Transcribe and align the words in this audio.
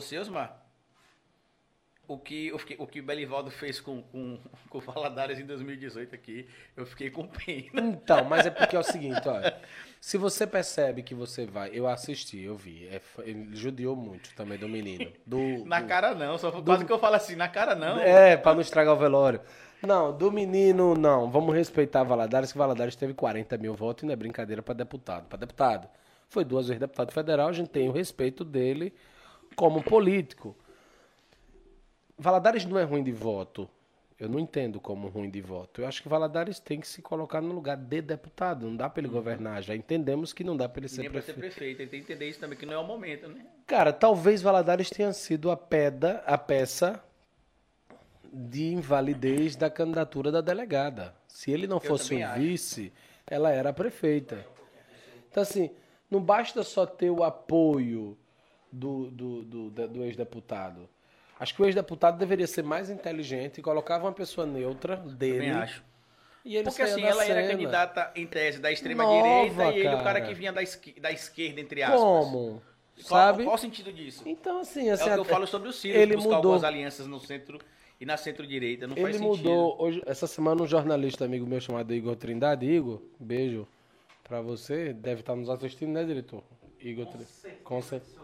você, 0.00 0.18
Osmar, 0.18 0.68
o 2.08 2.16
que, 2.16 2.50
o 2.52 2.86
que, 2.86 3.00
o 3.00 3.02
Belivaldo 3.02 3.50
fez 3.50 3.80
com, 3.80 4.00
com, 4.02 4.38
com 4.70 4.78
o 4.78 4.80
Valadares 4.80 5.38
em 5.38 5.44
2018 5.44 6.14
aqui, 6.14 6.48
eu 6.76 6.86
fiquei 6.86 7.10
com 7.10 7.26
pena. 7.26 7.82
Então, 7.82 8.24
mas 8.24 8.46
é 8.46 8.50
porque 8.50 8.74
é 8.74 8.78
o 8.78 8.82
seguinte, 8.84 9.28
olha. 9.28 9.56
Se 10.00 10.16
você 10.16 10.46
percebe 10.46 11.02
que 11.02 11.14
você 11.14 11.44
vai. 11.44 11.70
Eu 11.72 11.86
assisti, 11.86 12.40
eu 12.40 12.56
vi. 12.56 12.86
É, 12.86 13.00
ele 13.22 13.54
judiou 13.54 13.94
muito 13.94 14.34
também 14.34 14.56
do 14.56 14.68
menino. 14.68 15.12
Do, 15.26 15.64
Na 15.66 15.80
do, 15.80 15.86
cara 15.86 16.14
não, 16.14 16.38
só 16.38 16.50
quase 16.62 16.84
que 16.84 16.92
eu 16.92 16.98
falo 16.98 17.16
assim, 17.16 17.36
na 17.36 17.48
cara 17.48 17.74
não. 17.74 17.98
É, 17.98 18.36
pra 18.36 18.54
não 18.54 18.60
estragar 18.62 18.94
o 18.94 18.98
velório. 18.98 19.40
Não, 19.82 20.16
do 20.16 20.32
menino, 20.32 20.94
não. 20.94 21.30
Vamos 21.30 21.54
respeitar 21.54 22.04
Valadares, 22.04 22.52
que 22.52 22.58
Valadares 22.58 22.96
teve 22.96 23.12
40 23.12 23.58
mil 23.58 23.74
votos 23.74 24.02
e 24.02 24.06
não 24.06 24.12
é 24.12 24.16
brincadeira 24.16 24.62
pra 24.62 24.74
deputado. 24.74 25.26
Pra 25.26 25.38
deputado. 25.38 25.88
Foi 26.28 26.44
duas 26.44 26.66
vezes 26.68 26.80
deputado 26.80 27.12
federal, 27.12 27.48
a 27.48 27.52
gente 27.52 27.70
tem 27.70 27.88
o 27.88 27.92
respeito 27.92 28.44
dele 28.44 28.94
como 29.54 29.82
político. 29.82 30.56
Valadares 32.16 32.64
não 32.64 32.78
é 32.78 32.84
ruim 32.84 33.02
de 33.02 33.12
voto. 33.12 33.68
Eu 34.18 34.28
não 34.28 34.40
entendo 34.40 34.80
como 34.80 35.06
ruim 35.06 35.30
de 35.30 35.40
voto. 35.40 35.80
Eu 35.80 35.86
acho 35.86 36.02
que 36.02 36.08
Valadares 36.08 36.58
tem 36.58 36.80
que 36.80 36.88
se 36.88 37.00
colocar 37.00 37.40
no 37.40 37.54
lugar 37.54 37.76
de 37.76 38.02
deputado. 38.02 38.66
Não 38.66 38.74
dá 38.74 38.90
para 38.90 39.00
ele 39.00 39.08
governar. 39.08 39.62
Já 39.62 39.76
entendemos 39.76 40.32
que 40.32 40.42
não 40.42 40.56
dá 40.56 40.68
para 40.68 40.80
ele 40.80 40.88
ser 40.88 41.02
Nem 41.02 41.10
pra 41.10 41.22
ser 41.22 41.34
prefeito. 41.34 41.54
prefeito, 41.54 41.80
ele 41.82 41.88
tem 41.90 42.00
que 42.00 42.12
entender 42.12 42.28
isso 42.28 42.40
também, 42.40 42.58
que 42.58 42.66
não 42.66 42.72
é 42.74 42.78
o 42.78 42.84
momento, 42.84 43.28
né? 43.28 43.46
Cara, 43.64 43.92
talvez 43.92 44.42
Valadares 44.42 44.90
tenha 44.90 45.12
sido 45.12 45.52
a 45.52 45.56
pedra, 45.56 46.24
a 46.26 46.36
peça 46.36 47.00
de 48.32 48.72
invalidez 48.72 49.54
da 49.54 49.70
candidatura 49.70 50.32
da 50.32 50.40
delegada. 50.40 51.14
Se 51.28 51.52
ele 51.52 51.68
não 51.68 51.78
fosse 51.78 52.20
acho. 52.20 52.40
vice, 52.40 52.92
ela 53.24 53.52
era 53.52 53.72
prefeita. 53.72 54.44
Então, 55.30 55.44
assim, 55.44 55.70
não 56.10 56.20
basta 56.20 56.64
só 56.64 56.84
ter 56.84 57.10
o 57.10 57.22
apoio 57.22 58.18
do, 58.72 59.10
do, 59.10 59.42
do, 59.42 59.70
do 59.70 60.04
ex-deputado. 60.04 60.88
Acho 61.40 61.54
que 61.54 61.62
o 61.62 61.64
ex-deputado 61.66 62.18
deveria 62.18 62.46
ser 62.46 62.62
mais 62.64 62.90
inteligente 62.90 63.58
e 63.58 63.62
colocava 63.62 64.04
uma 64.06 64.12
pessoa 64.12 64.46
neutra 64.46 64.96
dele. 64.96 65.46
Também 65.46 65.50
acho. 65.52 65.84
E 66.44 66.56
ele 66.56 66.64
Porque 66.64 66.82
assim, 66.82 67.02
ela 67.02 67.24
era 67.24 67.40
cena. 67.42 67.52
candidata, 67.52 68.12
em 68.16 68.26
tese, 68.26 68.58
da 68.58 68.72
extrema 68.72 69.04
Nova, 69.04 69.22
direita 69.22 69.64
e 69.76 69.80
ele 69.80 69.88
o 69.88 69.98
cara 69.98 70.02
cara. 70.02 70.20
que 70.22 70.34
vinha 70.34 70.52
da, 70.52 70.62
esqui- 70.62 70.98
da 70.98 71.12
esquerda, 71.12 71.60
entre 71.60 71.82
aspas. 71.82 72.00
Como? 72.00 72.62
Qual, 73.06 73.20
Sabe? 73.20 73.44
qual 73.44 73.54
o 73.54 73.58
sentido 73.58 73.92
disso? 73.92 74.22
Então, 74.26 74.60
assim, 74.60 74.88
É 74.88 74.92
assim 74.92 75.04
o 75.04 75.06
que 75.06 75.18
eu 75.18 75.22
até- 75.22 75.32
falo 75.32 75.46
sobre 75.46 75.68
o 75.68 75.72
Ciro, 75.72 75.96
ele 75.98 76.14
buscar 76.16 76.36
mudou. 76.36 76.52
algumas 76.52 76.64
alianças 76.64 77.06
no 77.06 77.20
centro 77.20 77.58
e 78.00 78.06
na 78.06 78.16
centro-direita. 78.16 78.86
Não 78.88 78.96
faz 78.96 79.14
Ele 79.14 79.18
sentido. 79.24 79.48
mudou. 79.48 79.76
Hoje, 79.80 80.02
essa 80.06 80.26
semana, 80.26 80.62
um 80.62 80.66
jornalista 80.66 81.24
amigo 81.24 81.46
meu 81.46 81.60
chamado 81.60 81.92
Igor 81.94 82.16
Trindade. 82.16 82.66
Igor, 82.66 83.00
beijo 83.20 83.68
pra 84.24 84.40
você. 84.40 84.92
Deve 84.92 85.20
estar 85.20 85.36
nos 85.36 85.48
assistindo, 85.50 85.90
né, 85.92 86.02
diretor? 86.04 86.42
Igor 86.80 87.06
Trindade. 87.06 87.30
Com 87.62 87.80
certeza. 87.82 88.16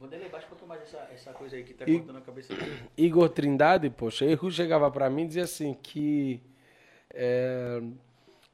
Vou 0.00 0.08
dele 0.08 0.30
baixo 0.30 0.46
quanto 0.48 0.66
mais 0.66 0.80
essa, 0.80 0.96
essa 1.12 1.32
coisa 1.34 1.56
aí 1.56 1.62
que 1.62 1.74
tá 1.74 1.84
cortando 1.84 2.16
a 2.16 2.22
cabeça 2.22 2.54
dele. 2.54 2.82
Igor 2.96 3.28
Trindade, 3.28 3.90
poxa, 3.90 4.24
Erro 4.24 4.50
chegava 4.50 4.90
pra 4.90 5.10
mim 5.10 5.24
e 5.24 5.26
dizia 5.26 5.44
assim 5.44 5.74
que 5.74 6.42
é, 7.10 7.82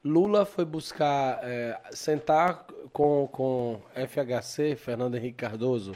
Lula 0.03 0.45
foi 0.45 0.65
buscar 0.65 1.39
é, 1.41 1.79
sentar 1.91 2.65
com, 2.91 3.29
com 3.31 3.81
FHC, 3.95 4.75
Fernando 4.75 5.15
Henrique 5.15 5.37
Cardoso, 5.37 5.95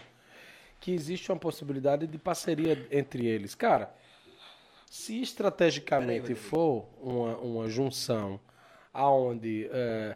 que 0.80 0.94
existe 0.94 1.30
uma 1.30 1.38
possibilidade 1.38 2.08
de 2.08 2.18
parceria 2.18 2.88
entre 2.90 3.28
eles. 3.28 3.54
Cara, 3.54 3.94
se 4.90 5.22
estrategicamente 5.22 6.34
for 6.34 6.88
uma, 7.02 7.36
uma 7.40 7.68
junção 7.68 8.40
aonde 8.94 9.70
é, 9.70 10.16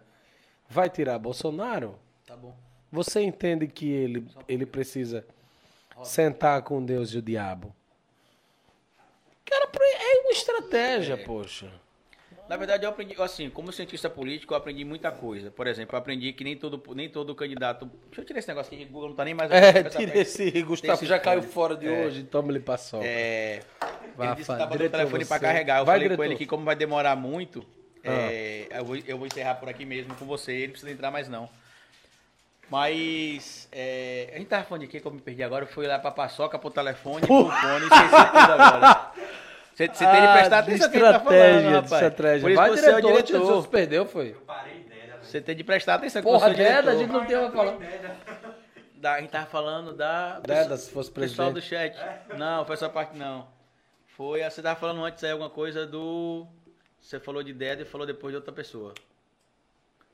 vai 0.70 0.90
tirar 0.90 1.20
Bolsonaro, 1.20 2.00
Tá 2.26 2.36
bom. 2.36 2.56
Você 2.96 3.22
entende 3.22 3.68
que 3.68 3.90
ele, 3.92 4.26
ele 4.48 4.66
precisa 4.66 5.26
sentar 6.04 6.62
com 6.64 6.84
Deus 6.84 7.10
e 7.14 7.18
o 7.18 7.22
diabo? 7.22 7.76
Cara, 9.46 9.70
é 9.78 10.20
uma 10.22 10.32
estratégia, 10.32 11.18
poxa. 11.18 11.72
Na 12.50 12.58
verdade, 12.58 12.86
eu 12.86 12.90
aprendi, 12.90 13.16
assim, 13.20 13.50
como 13.50 13.72
cientista 13.72 14.08
político, 14.08 14.54
eu 14.54 14.58
aprendi 14.58 14.84
muita 14.86 15.12
coisa. 15.12 15.50
Por 15.50 15.66
exemplo, 15.66 15.96
eu 15.96 16.00
aprendi 16.00 16.32
que 16.32 16.44
nem 16.44 16.56
todo, 16.56 16.82
nem 16.94 17.10
todo 17.10 17.34
candidato. 17.34 17.90
Deixa 18.08 18.22
eu 18.22 18.26
tirar 18.26 18.38
esse 18.40 18.48
negócio 18.48 18.72
aqui, 18.74 18.84
que 18.86 18.90
o 18.90 18.94
Google 18.94 19.10
não 19.10 19.16
tá 19.16 19.26
nem 19.26 19.34
mais 19.34 19.50
É, 19.52 19.84
tira 19.84 20.16
esse 20.18 20.52
Gustavo, 20.62 20.94
esse 20.94 21.06
já 21.08 21.18
caiu 21.20 21.42
fora 21.42 21.76
de 21.76 21.88
É. 21.88 22.06
hoje, 22.06 22.24
toma-lhe 22.24 22.60
paçoca. 22.60 23.04
É, 23.06 23.62
Vai, 24.16 24.28
ele 24.28 24.36
disse 24.36 24.52
que 24.52 24.58
Fábio, 24.58 24.68
tava 24.68 24.84
no 24.84 24.90
telefone 24.90 25.26
pra 25.26 25.38
você. 25.38 25.44
carregar. 25.44 25.80
Eu 25.80 25.86
Vai, 25.86 25.96
falei 25.96 26.08
com 26.10 26.14
diretor. 26.16 26.26
ele 26.32 26.36
que, 26.38 26.46
como 26.46 26.64
vai 26.64 26.76
demorar 26.76 27.16
muito, 27.16 27.66
Ah. 28.04 28.12
é, 28.32 28.68
eu, 28.76 28.86
vou, 28.86 28.96
eu 28.96 29.18
vou 29.18 29.26
encerrar 29.26 29.56
por 29.56 29.68
aqui 29.68 29.84
mesmo 29.84 30.14
com 30.16 30.26
você. 30.26 30.52
Ele 30.54 30.68
não 30.68 30.72
precisa 30.74 30.92
entrar 30.92 31.10
mais, 31.10 31.28
não. 31.28 31.50
Mas 32.70 33.68
é, 33.72 34.32
a 34.34 34.38
gente 34.38 34.48
tava 34.48 34.64
falando 34.64 34.82
de 34.82 34.88
quê 34.88 35.00
que 35.00 35.06
eu 35.08 35.12
me 35.12 35.22
perdi 35.22 35.44
agora? 35.44 35.64
Eu 35.66 35.68
fui 35.68 35.86
lá 35.86 36.00
pra 36.00 36.12
paçoca, 36.12 36.58
pro 36.58 36.72
telefone, 36.72 37.22
pro 37.26 37.46
fone, 37.50 37.84
esqueci 37.86 38.26
tudo 38.32 38.52
agora. 38.62 39.12
Você, 39.76 39.88
você 39.88 40.06
tem 40.06 40.22
de 40.22 40.28
Ah, 40.28 40.34
prestar 40.38 40.60
atenção 40.60 40.90
que 40.90 41.00
tá 41.02 41.20
falando, 41.20 41.66
rapaz. 41.66 41.92
estratégia. 41.92 42.40
Por 42.40 42.52
isso 42.52 42.62
Vai, 42.62 42.70
que 42.70 42.78
você 42.78 42.90
é 42.90 42.96
o 42.96 43.02
diretor. 43.02 43.40
Jesus 43.42 43.68
perdeu, 43.68 44.06
foi? 44.06 44.38
Você 45.22 45.42
tem 45.42 45.54
de 45.54 45.64
prestar 45.66 45.96
atenção 45.96 46.22
que 46.22 46.28
Porra, 46.30 46.54
você 46.56 46.62
é 46.64 46.82
o 46.82 46.90
a 46.90 46.96
gente 46.96 47.12
não 47.12 47.26
tem 47.26 47.38
uma 47.38 47.52
falar. 47.52 47.78
Da, 48.96 49.14
a 49.16 49.20
gente 49.20 49.32
tava 49.32 49.48
falando 49.48 49.92
da... 49.94 50.40
Deda, 50.40 50.78
se 50.78 50.90
fosse 50.92 51.12
Pessoal 51.12 51.50
do 51.52 51.56
presidente. 51.60 51.98
chat. 51.98 52.38
Não, 52.38 52.66
foi 52.66 52.76
essa 52.76 52.88
parte 52.88 53.18
não. 53.18 53.50
Foi, 54.16 54.50
você 54.50 54.62
tava 54.62 54.80
falando 54.80 55.04
antes 55.04 55.22
aí 55.26 55.32
alguma 55.32 55.50
coisa 55.50 55.86
do... 55.86 56.48
Você 57.02 57.20
falou 57.20 57.44
de 57.44 57.52
Deda 57.52 57.82
e 57.82 57.86
falou 57.86 58.08
depois 58.08 58.32
de 58.32 58.38
outra 58.38 58.54
pessoa. 58.54 58.94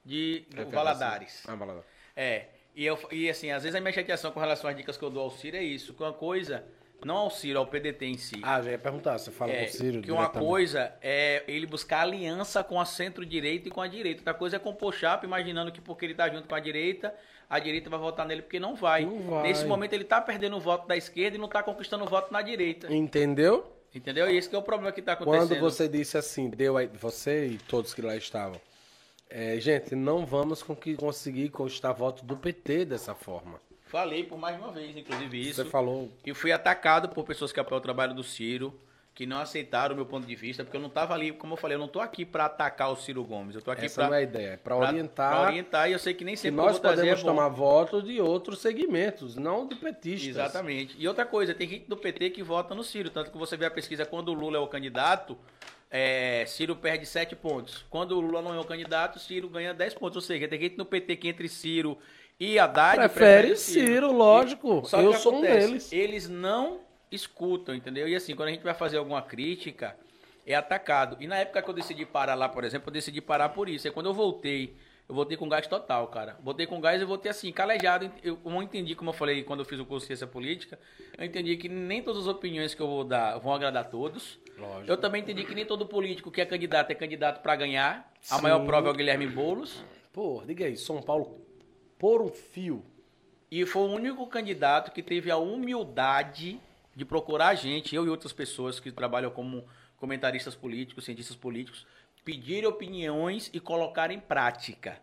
De 0.04 0.44
do 0.50 0.72
Valadares. 0.72 1.44
Ah, 1.48 1.54
Valadares. 1.54 1.86
É. 2.16 2.46
E, 2.76 2.86
eu, 2.86 2.98
e 3.12 3.30
assim, 3.30 3.52
às 3.52 3.64
vezes 3.64 3.76
a 3.76 3.82
minha 3.82 3.92
chateação 3.92 4.32
com 4.32 4.40
relação 4.40 4.70
às 4.70 4.76
dicas 4.76 4.98
que 4.98 5.04
eu 5.04 5.10
dou 5.10 5.24
ao 5.24 5.32
Ciro 5.32 5.58
é 5.58 5.64
isso. 5.64 5.94
Que 5.94 6.02
uma 6.02 6.14
coisa, 6.14 6.64
não 7.06 7.18
ao 7.18 7.30
Ciro, 7.30 7.60
ao 7.60 7.68
PDT 7.68 8.06
em 8.06 8.18
si. 8.18 8.40
Ah, 8.42 8.62
já 8.62 8.72
ia 8.72 8.80
perguntar, 8.80 9.18
você 9.18 9.30
fala 9.30 9.52
É, 9.52 9.66
com 9.66 9.70
o 9.70 9.74
Ciro 9.74 10.02
que 10.02 10.12
uma 10.12 10.30
coisa 10.30 10.94
é 11.02 11.44
ele 11.48 11.66
buscar 11.66 12.02
aliança 12.02 12.64
com 12.64 12.80
a 12.80 12.86
centro-direita 12.86 13.68
e 13.68 13.72
com 13.72 13.82
a 13.82 13.88
direita. 13.88 14.22
Outra 14.22 14.34
coisa 14.34 14.56
é 14.56 14.60
compor 14.60 14.94
chapa, 14.94 15.26
imaginando 15.26 15.72
que 15.72 15.82
porque 15.82 16.06
ele 16.06 16.16
tá 16.16 16.30
junto 16.30 16.48
com 16.48 16.56
a 16.56 16.60
direita, 16.60 17.14
a 17.50 17.60
direita 17.60 17.90
vai 17.90 18.00
votar 18.00 18.26
nele, 18.26 18.42
porque 18.42 18.60
não 18.60 18.76
vai. 18.76 19.06
Não 19.06 19.20
vai. 19.20 19.44
Nesse 19.44 19.66
momento 19.66 19.92
ele 19.92 20.06
tá 20.06 20.22
perdendo 20.22 20.56
o 20.56 20.60
voto 20.60 20.88
da 20.88 20.96
esquerda 20.96 21.36
e 21.36 21.40
não 21.40 21.50
tá 21.50 21.62
conquistando 21.62 22.06
o 22.06 22.08
voto 22.08 22.32
na 22.32 22.42
direita. 22.42 22.92
Entendeu? 22.94 23.70
Entendeu? 23.94 24.30
E 24.30 24.38
esse 24.38 24.48
que 24.48 24.56
é 24.56 24.58
o 24.58 24.62
problema 24.62 24.94
que 24.94 25.02
tá 25.02 25.14
acontecendo. 25.14 25.50
Quando 25.50 25.60
você 25.60 25.90
disse 25.90 26.18
assim, 26.18 26.50
deu 26.50 26.78
aí, 26.78 26.88
você 26.88 27.48
e 27.48 27.58
todos 27.58 27.94
que 27.94 28.02
lá 28.02 28.16
estavam, 28.16 28.60
é, 29.32 29.60
gente, 29.60 29.96
não 29.96 30.26
vamos 30.26 30.62
con- 30.62 30.78
conseguir 30.98 31.50
conquistar 31.50 31.92
voto 31.94 32.24
do 32.26 32.36
PT 32.38 32.86
dessa 32.86 33.16
forma. 33.16 33.60
Falei 33.86 34.24
por 34.24 34.38
mais 34.38 34.58
uma 34.58 34.72
vez, 34.72 34.96
inclusive, 34.96 35.42
isso. 35.50 35.64
Você 35.64 35.70
falou. 35.70 36.10
E 36.26 36.34
fui 36.34 36.52
atacado 36.52 37.10
por 37.10 37.26
pessoas 37.26 37.52
que 37.52 37.60
apoiam 37.60 37.80
o 37.80 37.82
trabalho 37.82 38.14
do 38.14 38.24
Ciro, 38.24 38.74
que 39.14 39.26
não 39.26 39.38
aceitaram 39.40 39.94
o 39.94 39.98
meu 39.98 40.06
ponto 40.06 40.26
de 40.26 40.34
vista, 40.36 40.64
porque 40.64 40.78
eu 40.78 40.82
não 40.82 40.90
tava 40.90 41.14
ali, 41.14 41.34
como 41.34 41.54
eu 41.54 41.58
falei, 41.58 41.76
eu 41.76 41.80
não 41.80 41.90
tô 41.90 42.00
aqui 42.00 42.24
para 42.24 42.46
atacar 42.46 42.90
o 42.90 42.96
Ciro 42.96 43.22
Gomes. 43.26 43.54
Eu 43.54 43.62
tô 43.62 43.70
aqui 43.70 43.86
Essa 43.86 43.96
para 43.96 44.08
não 44.08 44.14
é 44.16 44.20
a 44.20 44.22
ideia, 44.22 44.48
é 44.54 44.58
para 44.58 44.78
orientar 44.78 45.48
orientar, 45.48 45.90
e 45.90 45.92
eu 45.92 46.00
sei 46.00 46.14
que 46.14 46.24
nem 46.24 46.38
sempre 46.38 46.56
nós 46.56 46.80
podemos 46.80 47.22
tomar 47.22 47.50
votos 47.50 48.06
de 48.06 48.22
outros 48.22 48.60
segmentos, 48.62 49.36
não 49.36 49.68
de 49.68 49.76
petistas. 49.76 50.30
Exatamente. 50.30 50.96
E 50.98 51.06
outra 51.06 51.26
coisa, 51.26 51.54
tem 51.54 51.68
gente 51.68 51.90
do 51.90 51.98
PT 51.98 52.30
que 52.30 52.42
vota 52.42 52.74
no 52.74 52.86
Ciro. 52.86 53.10
Tanto 53.10 53.30
que 53.30 53.38
você 53.38 53.58
vê 53.58 53.66
a 53.66 53.72
pesquisa 53.72 54.06
quando 54.06 54.30
o 54.30 54.34
Lula 54.34 54.56
é 54.58 54.62
o 54.62 54.68
candidato, 54.68 55.38
é, 55.92 56.46
Ciro 56.48 56.76
perde 56.76 57.06
7 57.06 57.36
pontos. 57.36 57.86
Quando 57.90 58.14
o 58.14 58.22
Lula 58.22 58.42
não 58.42 58.56
é 58.56 58.60
o 58.60 58.64
candidato, 58.64 59.20
Ciro 59.20 59.50
ganha 59.50 59.74
10 59.74 59.94
pontos. 59.96 60.16
Ou 60.16 60.22
seja, 60.22 60.48
tem 60.48 60.60
gente 60.60 60.78
no 60.78 60.86
PT 60.86 61.18
que 61.18 61.28
entre 61.28 61.50
Ciro 61.50 61.98
e 62.40 62.58
Haddad 62.58 62.98
Prefere 62.98 63.52
o 63.52 63.58
Ciro, 63.58 64.12
lógico. 64.12 64.84
Só 64.86 65.00
que 65.00 65.04
Eu 65.06 65.14
sou 65.14 65.34
um 65.34 65.38
acontece? 65.40 65.68
deles. 65.68 65.94
Eles 65.94 66.30
não 66.30 66.80
escutam, 67.12 67.76
entendeu? 67.76 68.08
E 68.08 68.16
assim, 68.16 68.36
quando 68.36 68.48
a 68.50 68.52
gente 68.52 68.64
vai 68.64 68.74
fazer 68.74 68.98
alguma 68.98 69.22
crítica, 69.22 69.98
é 70.48 70.56
atacado. 70.56 71.18
E 71.20 71.28
na 71.28 71.36
época 71.36 71.62
que 71.62 71.70
eu 71.70 71.74
decidi 71.74 72.06
parar 72.06 72.36
lá, 72.36 72.48
por 72.48 72.64
exemplo, 72.64 72.90
eu 72.90 72.94
decidi 72.94 73.20
parar 73.20 73.50
por 73.50 73.68
isso. 73.68 73.86
É 73.88 73.92
quando 73.92 74.06
eu 74.06 74.14
voltei, 74.14 74.74
eu 75.10 75.14
voltei 75.14 75.36
com 75.36 75.50
gás 75.50 75.68
total, 75.68 76.08
cara. 76.08 76.38
Voltei 76.42 76.66
com 76.66 76.80
gás 76.80 77.02
e 77.02 77.06
voltei 77.06 77.30
assim, 77.30 77.52
calejado. 77.52 78.10
Eu 78.24 78.40
não 78.46 78.64
entendi, 78.64 78.96
como 78.96 79.10
eu 79.10 79.14
falei 79.14 79.44
quando 79.44 79.60
eu 79.60 79.66
fiz 79.66 79.78
o 79.78 79.86
curso 79.86 80.06
de 80.06 80.08
ciência 80.08 80.26
política, 80.26 80.80
eu 81.18 81.26
entendi 81.26 81.58
que 81.58 81.68
nem 81.68 82.02
todas 82.02 82.22
as 82.22 82.28
opiniões 82.28 82.74
que 82.74 82.82
eu 82.82 82.88
vou 82.88 83.04
dar 83.04 83.38
vão 83.40 83.54
agradar 83.54 83.84
a 83.84 83.88
todos. 83.88 84.40
Lógico. 84.58 84.92
Eu 84.92 84.98
também 84.98 85.22
entendi 85.22 85.44
que 85.44 85.56
nem 85.56 85.66
todo 85.66 85.86
político 85.86 86.32
que 86.32 86.42
é 86.42 86.46
candidato 86.46 86.92
é 86.92 86.96
candidato 86.96 87.42
para 87.42 87.56
ganhar. 87.56 88.12
A 88.30 88.36
Sim. 88.38 88.44
maior 88.44 88.66
prova 88.66 88.90
é 88.90 88.92
o 88.92 88.94
Guilherme 88.94 89.28
Boulos. 89.28 89.84
Pô, 90.14 90.44
diga 90.46 90.66
aí, 90.66 90.76
São 90.76 91.02
Paulo 91.02 91.42
por 91.98 92.22
um 92.22 92.30
fio. 92.30 92.84
E 93.50 93.66
foi 93.66 93.84
o 93.84 93.94
único 93.94 94.26
candidato 94.28 94.92
que 94.92 95.04
teve 95.04 95.30
a 95.30 95.38
humildade 95.38 96.60
de 96.96 97.06
procurar 97.06 97.50
a 97.50 97.56
gente, 97.56 97.96
eu 97.96 98.06
e 98.06 98.10
outras 98.10 98.34
pessoas 98.34 98.80
que 98.80 98.92
trabalham 98.92 99.30
como 99.30 99.66
comentaristas 99.98 100.56
políticos, 100.56 101.06
cientistas 101.06 101.36
políticos, 101.36 101.86
pedir 102.26 102.66
opiniões 102.66 103.50
e 103.54 103.60
colocar 103.60 104.10
em 104.10 104.20
prática. 104.20 105.00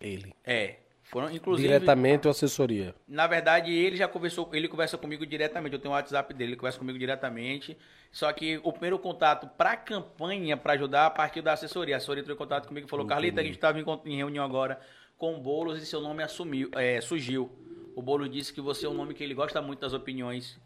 Ele. 0.00 0.34
É. 0.44 0.76
Foram, 1.10 1.30
inclusive, 1.30 1.68
Diretamente 1.68 2.26
ou 2.26 2.32
assessoria? 2.32 2.94
na 3.06 3.28
verdade, 3.28 3.72
ele 3.72 3.96
já 3.96 4.08
conversou, 4.08 4.50
ele 4.52 4.66
conversa 4.66 4.98
comigo 4.98 5.24
diretamente. 5.24 5.74
Eu 5.74 5.78
tenho 5.78 5.92
o 5.92 5.96
WhatsApp 5.96 6.34
dele, 6.34 6.50
ele 6.50 6.56
conversa 6.56 6.78
comigo 6.78 6.98
diretamente. 6.98 7.78
Só 8.10 8.32
que 8.32 8.60
o 8.64 8.72
primeiro 8.72 8.98
contato 8.98 9.46
para 9.56 9.72
a 9.72 9.76
campanha, 9.76 10.56
para 10.56 10.72
ajudar, 10.72 11.06
a 11.06 11.10
partir 11.10 11.42
da 11.42 11.52
assessoria. 11.52 11.94
A 11.94 11.98
assessoria 11.98 12.22
entrou 12.22 12.34
em 12.34 12.38
contato 12.38 12.66
comigo 12.66 12.86
e 12.86 12.90
falou: 12.90 13.06
Carlita, 13.06 13.40
a 13.40 13.44
gente 13.44 13.54
estava 13.54 13.78
em, 13.78 14.16
reunião 14.16 14.44
agora 14.44 14.80
com 15.16 15.36
o 15.36 15.38
Boulos 15.38 15.80
e 15.80 15.86
seu 15.86 16.00
nome 16.00 16.22
assumiu, 16.22 16.70
é, 16.74 17.00
surgiu. 17.00 17.50
O 17.94 18.02
Bolo 18.02 18.28
disse 18.28 18.52
que 18.52 18.60
você 18.60 18.84
é 18.84 18.88
um 18.88 18.94
nome 18.94 19.14
que 19.14 19.22
ele 19.22 19.32
gosta 19.32 19.62
muito 19.62 19.80
das 19.80 19.92
opiniões. 19.92 20.58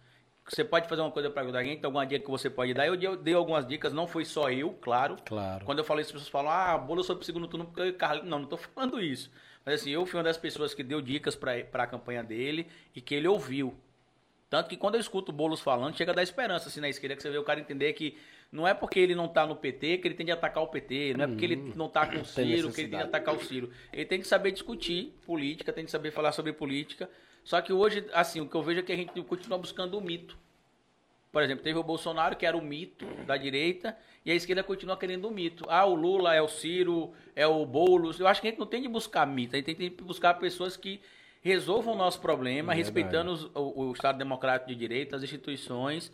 Você 0.49 0.65
pode 0.65 0.89
fazer 0.89 1.03
uma 1.03 1.13
coisa 1.13 1.31
para 1.31 1.43
ajudar 1.43 1.61
a 1.61 1.65
gente, 1.65 1.85
alguma 1.85 2.05
dica 2.05 2.25
que 2.25 2.31
você 2.31 2.49
pode 2.49 2.75
dar. 2.75 2.87
Eu 2.87 2.97
dei, 3.17 3.35
algumas 3.35 3.67
dicas, 3.67 3.93
não 3.93 4.07
foi 4.07 4.25
só 4.25 4.51
eu, 4.51 4.71
claro. 4.81 5.17
Claro. 5.25 5.65
Quando 5.65 5.79
eu 5.79 5.85
falei 5.85 6.03
isso, 6.03 6.17
as 6.17 6.23
pessoas 6.23 6.33
falam, 6.33 6.51
ah, 6.51 6.77
Bolo 6.79 7.05
sobre 7.05 7.23
o 7.23 7.27
segundo 7.27 7.47
turno, 7.47 7.67
porque 7.67 7.83
eu 7.83 7.95
Carlos. 7.95 8.27
Não, 8.27 8.41
não 8.41 8.47
tô 8.47 8.57
falando 8.57 9.01
isso. 9.01 9.31
Mas 9.65 9.81
assim, 9.81 9.91
eu 9.91 10.07
fui 10.07 10.19
uma 10.19 10.25
das 10.25 10.39
pessoas 10.39 10.75
que 10.75 10.83
deu 10.83 11.01
dicas 11.01 11.37
para 11.37 11.65
a 11.73 11.87
campanha 11.87 12.23
dele 12.23 12.67
e 12.95 13.01
que 13.01 13.15
ele 13.15 13.29
ouviu. 13.29 13.75
Tanto 14.49 14.69
que 14.69 14.77
quando 14.77 14.97
eu 14.97 15.01
escuto 15.01 15.31
o 15.31 15.35
Boulos 15.35 15.61
falando, 15.61 15.97
chega 15.97 16.11
a 16.11 16.15
dar 16.15 16.23
esperança 16.23 16.69
assim 16.69 16.81
na 16.81 16.89
esquerda, 16.89 17.15
que 17.15 17.23
você 17.23 17.31
vê 17.31 17.39
o 17.39 17.45
cara 17.45 17.61
entender 17.61 17.93
que 17.93 18.19
não 18.51 18.67
é 18.67 18.75
porque 18.75 18.99
ele 18.99 19.15
não 19.15 19.29
tá 19.29 19.47
no 19.47 19.55
PT 19.55 19.99
que 19.99 20.09
ele 20.09 20.15
tem 20.15 20.27
de 20.27 20.33
atacar 20.33 20.63
o 20.63 20.67
PT, 20.67 21.15
não 21.17 21.25
é 21.25 21.29
porque 21.29 21.45
ele 21.45 21.57
hum, 21.57 21.73
não 21.77 21.89
tá 21.89 22.05
com 22.05 22.21
o 22.21 22.25
Ciro 22.25 22.73
que 22.73 22.81
ele 22.81 22.89
tem 22.89 22.99
de 22.99 23.05
atacar 23.05 23.35
o 23.35 23.45
Ciro. 23.45 23.71
Ele 23.93 24.05
tem 24.05 24.21
que 24.21 24.27
saber 24.27 24.51
discutir 24.51 25.15
política, 25.25 25.73
tem 25.73 25.85
que 25.85 25.91
saber 25.91 26.11
falar 26.11 26.33
sobre 26.33 26.53
política. 26.53 27.09
Só 27.45 27.61
que 27.61 27.73
hoje, 27.73 28.05
assim, 28.13 28.41
o 28.41 28.49
que 28.49 28.55
eu 28.57 28.63
vejo 28.63 28.81
é 28.81 28.83
que 28.83 28.93
a 28.93 28.97
gente 28.97 29.23
continua 29.23 29.57
buscando 29.57 29.97
o 29.97 30.01
mito. 30.01 30.37
Por 31.33 31.43
exemplo, 31.43 31.63
teve 31.63 31.79
o 31.79 31.83
Bolsonaro, 31.83 32.35
que 32.37 32.45
era 32.45 32.57
o 32.57 32.63
mito 32.63 33.07
da 33.25 33.37
direita, 33.37 33.97
e 34.25 34.33
a 34.33 34.35
esquerda 34.35 34.65
continua 34.65 34.97
querendo 34.97 35.29
o 35.29 35.31
mito. 35.31 35.65
Ah, 35.69 35.87
o 35.87 35.95
Lula 35.95 36.35
é 36.35 36.43
o 36.43 36.49
Ciro, 36.49 37.13
é 37.37 37.47
o 37.47 37.65
Boulos. 37.65 38.19
Eu 38.19 38.27
acho 38.27 38.41
que 38.41 38.49
a 38.49 38.51
gente 38.51 38.59
não 38.59 38.67
tem 38.67 38.83
de 38.83 38.89
buscar 38.89 39.27
mito, 39.27 39.55
a 39.55 39.59
gente 39.59 39.75
tem 39.75 39.91
de 39.91 40.03
buscar 40.03 40.35
pessoas 40.35 40.77
que 40.77 41.01
resolvam 41.41 41.95
o 41.95 41.97
nosso 41.97 42.21
problema, 42.21 42.73
é 42.73 42.77
respeitando 42.77 43.33
os, 43.33 43.45
o, 43.55 43.89
o, 43.89 43.93
Estado 43.93 44.19
Democrático 44.19 44.69
de 44.69 44.75
Direito, 44.75 45.15
as 45.15 45.23
instituições. 45.23 46.13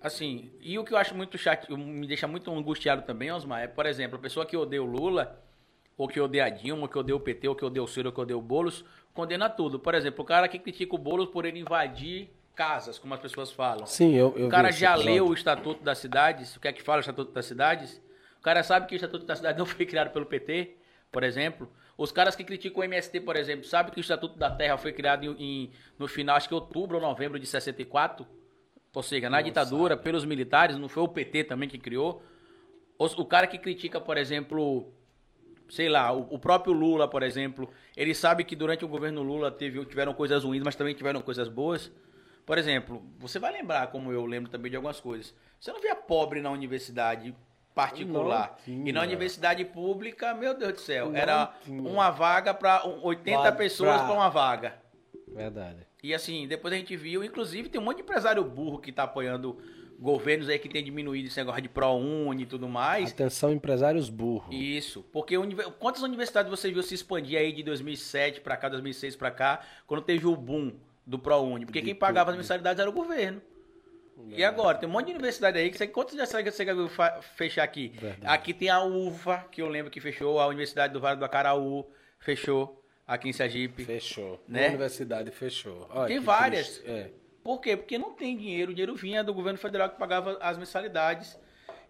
Assim, 0.00 0.50
e 0.60 0.78
o 0.78 0.84
que 0.84 0.94
eu 0.94 0.98
acho 0.98 1.14
muito 1.14 1.36
chato, 1.36 1.76
me 1.76 2.06
deixa 2.06 2.26
muito 2.26 2.50
angustiado 2.50 3.02
também, 3.02 3.30
Osmar, 3.30 3.62
é, 3.62 3.66
por 3.66 3.84
exemplo, 3.84 4.16
a 4.16 4.20
pessoa 4.20 4.46
que 4.46 4.56
odeia 4.56 4.82
o 4.82 4.86
Lula, 4.86 5.44
ou 5.96 6.08
que 6.08 6.20
odeia 6.20 6.46
a 6.46 6.48
Dilma, 6.48 6.82
ou 6.82 6.88
que 6.88 6.96
odeia 6.96 7.16
o 7.16 7.20
PT, 7.20 7.48
ou 7.48 7.54
que 7.54 7.64
odeia 7.64 7.82
o 7.82 7.86
Ciro, 7.86 8.08
ou 8.08 8.14
que 8.14 8.20
odeia 8.20 8.38
o 8.38 8.42
Boulos, 8.42 8.84
condena 9.12 9.50
tudo. 9.50 9.78
Por 9.78 9.94
exemplo, 9.94 10.22
o 10.22 10.24
cara 10.24 10.48
que 10.48 10.58
critica 10.58 10.94
o 10.94 10.98
Boulos 10.98 11.28
por 11.28 11.44
ele 11.44 11.58
invadir 11.58 12.30
casas, 12.58 12.98
como 12.98 13.14
as 13.14 13.20
pessoas 13.20 13.52
falam. 13.52 13.86
Sim, 13.86 14.16
eu, 14.16 14.34
eu 14.36 14.48
O 14.48 14.50
cara 14.50 14.72
já 14.72 14.96
leu 14.96 15.28
o 15.28 15.32
Estatuto 15.32 15.80
das 15.84 15.98
Cidades, 15.98 16.56
o 16.56 16.60
que 16.60 16.66
é 16.66 16.72
que 16.72 16.82
fala 16.82 16.98
o 16.98 17.00
Estatuto 17.00 17.30
das 17.30 17.46
Cidades? 17.46 18.02
O 18.36 18.42
cara 18.42 18.64
sabe 18.64 18.88
que 18.88 18.94
o 18.94 18.96
Estatuto 18.96 19.24
das 19.24 19.38
Cidades 19.38 19.56
não 19.60 19.64
foi 19.64 19.86
criado 19.86 20.10
pelo 20.10 20.26
PT, 20.26 20.76
por 21.12 21.22
exemplo. 21.22 21.70
Os 21.96 22.10
caras 22.10 22.34
que 22.34 22.42
criticam 22.42 22.80
o 22.80 22.84
MST, 22.84 23.20
por 23.20 23.36
exemplo, 23.36 23.64
sabem 23.64 23.92
que 23.92 24.00
o 24.00 24.02
Estatuto 24.02 24.36
da 24.36 24.50
Terra 24.50 24.76
foi 24.76 24.92
criado 24.92 25.24
em, 25.24 25.36
em, 25.38 25.70
no 25.96 26.08
final, 26.08 26.34
acho 26.36 26.48
que 26.48 26.54
outubro 26.54 26.96
ou 26.96 27.02
novembro 27.02 27.38
de 27.38 27.46
64? 27.46 28.26
Ou 28.92 29.02
seja, 29.04 29.30
na 29.30 29.36
não 29.36 29.44
ditadura, 29.44 29.96
pelos 29.96 30.24
militares, 30.24 30.76
não 30.76 30.88
foi 30.88 31.04
o 31.04 31.08
PT 31.08 31.44
também 31.44 31.68
que 31.68 31.78
criou. 31.78 32.20
Os, 32.98 33.16
o 33.16 33.24
cara 33.24 33.46
que 33.46 33.56
critica, 33.56 34.00
por 34.00 34.16
exemplo, 34.16 34.92
sei 35.68 35.88
lá, 35.88 36.12
o, 36.12 36.34
o, 36.34 36.38
próprio 36.40 36.72
Lula, 36.72 37.06
por 37.06 37.22
exemplo, 37.22 37.70
ele 37.96 38.14
sabe 38.16 38.42
que 38.42 38.56
durante 38.56 38.84
o 38.84 38.88
governo 38.88 39.22
Lula 39.22 39.52
teve, 39.52 39.84
tiveram 39.84 40.12
coisas 40.12 40.42
ruins, 40.42 40.62
mas 40.64 40.74
também 40.74 40.94
tiveram 40.94 41.20
coisas 41.20 41.48
boas. 41.48 41.92
Por 42.48 42.56
exemplo, 42.56 43.02
você 43.18 43.38
vai 43.38 43.52
lembrar, 43.52 43.88
como 43.88 44.10
eu 44.10 44.24
lembro 44.24 44.50
também 44.50 44.70
de 44.70 44.76
algumas 44.76 44.98
coisas. 44.98 45.34
Você 45.60 45.70
não 45.70 45.82
via 45.82 45.94
pobre 45.94 46.40
na 46.40 46.50
universidade 46.50 47.36
particular. 47.74 48.58
E 48.66 48.90
na 48.90 49.02
universidade 49.02 49.62
pública, 49.66 50.32
meu 50.32 50.54
Deus 50.54 50.72
do 50.72 50.80
céu, 50.80 51.14
era 51.14 51.52
tinha. 51.62 51.82
uma 51.82 52.08
vaga 52.08 52.54
para 52.54 52.86
80 52.86 53.42
pra, 53.42 53.52
pessoas 53.52 54.00
para 54.00 54.14
uma 54.14 54.30
vaga. 54.30 54.80
Verdade. 55.30 55.86
E 56.02 56.14
assim, 56.14 56.48
depois 56.48 56.72
a 56.72 56.78
gente 56.78 56.96
viu, 56.96 57.22
inclusive 57.22 57.68
tem 57.68 57.78
um 57.78 57.84
monte 57.84 57.96
de 57.96 58.02
empresário 58.04 58.42
burro 58.42 58.78
que 58.78 58.88
está 58.88 59.02
apoiando 59.02 59.58
governos 59.98 60.48
aí 60.48 60.58
que 60.58 60.70
tem 60.70 60.82
diminuído 60.82 61.28
esse 61.28 61.36
negócio 61.36 61.60
de 61.60 61.68
ProUni 61.68 62.44
e 62.44 62.46
tudo 62.46 62.66
mais. 62.66 63.10
Atenção, 63.10 63.52
empresários 63.52 64.08
burros. 64.08 64.56
Isso, 64.56 65.02
porque 65.12 65.34
quantas 65.78 66.02
universidades 66.02 66.48
você 66.48 66.72
viu 66.72 66.82
se 66.82 66.94
expandir 66.94 67.38
aí 67.38 67.52
de 67.52 67.62
2007 67.62 68.40
para 68.40 68.56
cá, 68.56 68.70
2006 68.70 69.16
para 69.16 69.30
cá, 69.30 69.60
quando 69.86 70.00
teve 70.00 70.26
o 70.26 70.34
boom 70.34 70.72
do 71.08 71.18
ProUni? 71.18 71.64
Porque 71.64 71.80
de 71.80 71.86
quem 71.86 71.94
pagava 71.94 72.30
as 72.30 72.36
mensalidades 72.36 72.78
era 72.78 72.88
o 72.88 72.92
governo. 72.92 73.40
E 74.28 74.44
agora? 74.44 74.76
Tem 74.76 74.88
um 74.88 74.92
monte 74.92 75.06
de 75.06 75.12
universidade 75.12 75.58
aí 75.58 75.70
que 75.70 75.78
você, 75.78 75.86
quantos 75.86 76.16
já 76.16 76.26
você 76.26 76.44
consegue 76.44 76.72
fechar 77.34 77.62
aqui? 77.62 77.88
Verdade. 77.88 78.26
Aqui 78.26 78.52
tem 78.52 78.68
a 78.68 78.82
UVA, 78.82 79.46
que 79.50 79.62
eu 79.62 79.68
lembro 79.68 79.90
que 79.90 80.00
fechou, 80.00 80.38
a 80.38 80.46
Universidade 80.46 80.92
do 80.92 81.00
Vale 81.00 81.18
do 81.18 81.24
Acaraú 81.24 81.88
fechou, 82.18 82.84
aqui 83.06 83.28
em 83.28 83.32
Sergipe. 83.32 83.84
Fechou. 83.84 84.42
Né? 84.46 84.66
A 84.66 84.68
universidade 84.70 85.30
fechou. 85.30 85.88
Olha, 85.90 86.08
tem 86.08 86.20
várias. 86.20 86.82
É. 86.84 87.10
Por 87.42 87.60
quê? 87.60 87.76
Porque 87.76 87.96
não 87.96 88.12
tem 88.12 88.36
dinheiro, 88.36 88.72
o 88.72 88.74
dinheiro 88.74 88.94
vinha 88.94 89.24
do 89.24 89.32
governo 89.32 89.58
federal 89.58 89.88
que 89.88 89.96
pagava 89.96 90.36
as 90.40 90.58
mensalidades. 90.58 91.38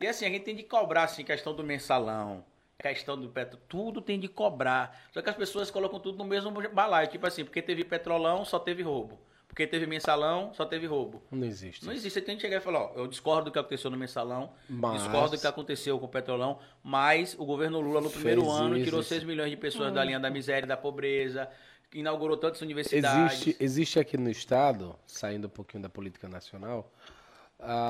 E 0.01 0.07
assim, 0.07 0.27
a 0.27 0.29
gente 0.29 0.45
tem 0.45 0.55
de 0.55 0.63
cobrar, 0.63 1.05
assim, 1.05 1.25
questão 1.25 1.55
do 1.55 1.65
mensalão, 1.65 2.45
questão 2.81 3.21
do 3.21 3.29
petro, 3.29 3.59
tudo 3.69 4.01
tem 4.01 4.21
de 4.21 4.29
cobrar. 4.29 4.97
Só 5.13 5.21
que 5.21 5.29
as 5.29 5.37
pessoas 5.37 5.69
colocam 5.69 5.99
tudo 5.99 6.17
no 6.17 6.25
mesmo 6.25 6.53
balaio, 6.73 7.09
tipo 7.09 7.27
assim, 7.27 7.45
porque 7.45 7.61
teve 7.61 7.83
petrolão, 7.83 8.45
só 8.45 8.57
teve 8.59 8.85
roubo. 8.85 9.19
Porque 9.49 9.67
teve 9.67 9.85
mensalão, 9.87 10.53
só 10.55 10.65
teve 10.65 10.87
roubo. 10.87 11.21
Não 11.33 11.45
existe. 11.45 11.85
Não 11.85 11.93
existe. 11.93 12.11
Você 12.11 12.21
tem 12.21 12.37
que 12.37 12.43
chegar 12.43 12.59
e 12.59 12.61
falar, 12.61 12.81
ó, 12.81 12.93
eu 12.95 13.09
discordo 13.09 13.47
do 13.47 13.51
que 13.51 13.59
aconteceu 13.59 13.91
no 13.91 13.97
mensalão, 13.97 14.53
mas... 14.69 15.03
discordo 15.03 15.37
do 15.37 15.41
que 15.41 15.47
aconteceu 15.47 15.99
com 15.99 16.07
o 16.07 16.09
petrolão, 16.09 16.61
mas 16.81 17.35
o 17.37 17.45
governo 17.45 17.81
Lula 17.81 18.01
no 18.01 18.11
primeiro 18.11 18.43
Fez 18.43 18.55
ano 18.55 18.77
isso. 18.77 18.85
tirou 18.85 19.03
6 19.03 19.25
milhões 19.25 19.51
de 19.51 19.57
pessoas 19.57 19.91
hum. 19.91 19.95
da 19.95 20.05
linha 20.05 20.21
da 20.21 20.31
miséria 20.31 20.65
e 20.65 20.69
da 20.69 20.77
pobreza, 20.77 21.51
inaugurou 21.93 22.37
tantas 22.37 22.61
universidades. 22.61 23.43
Existe, 23.43 23.57
existe 23.59 23.99
aqui 23.99 24.17
no 24.17 24.31
estado, 24.31 24.97
saindo 25.05 25.49
um 25.49 25.51
pouquinho 25.51 25.83
da 25.83 25.89
política 25.89 26.29
nacional, 26.29 26.93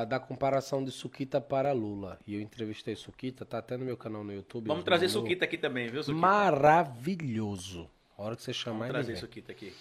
da 0.09 0.19
comparação 0.19 0.83
de 0.83 0.91
Suquita 0.91 1.41
para 1.41 1.73
Lula. 1.73 2.19
E 2.27 2.35
eu 2.35 2.41
entrevistei 2.41 2.97
Suquita, 2.97 3.45
tá 3.45 3.59
até 3.59 3.77
no 3.77 3.85
meu 3.85 3.97
canal 3.97 4.25
no 4.25 4.33
YouTube. 4.33 4.67
Vamos 4.67 4.85
trazer 4.85 5.09
Suquita 5.09 5.45
aqui 5.45 5.59
também, 5.59 5.89
viu, 5.89 6.03
Suquita? 6.03 6.27
Maravilhoso. 6.27 7.89
A 8.17 8.23
hora 8.23 8.37
que 8.37 8.43
você 8.43 8.53
chamar 8.53 8.89
Vamos 8.89 8.93
trazer 8.93 9.17
Suquita 9.17 9.53
aqui. 9.53 9.73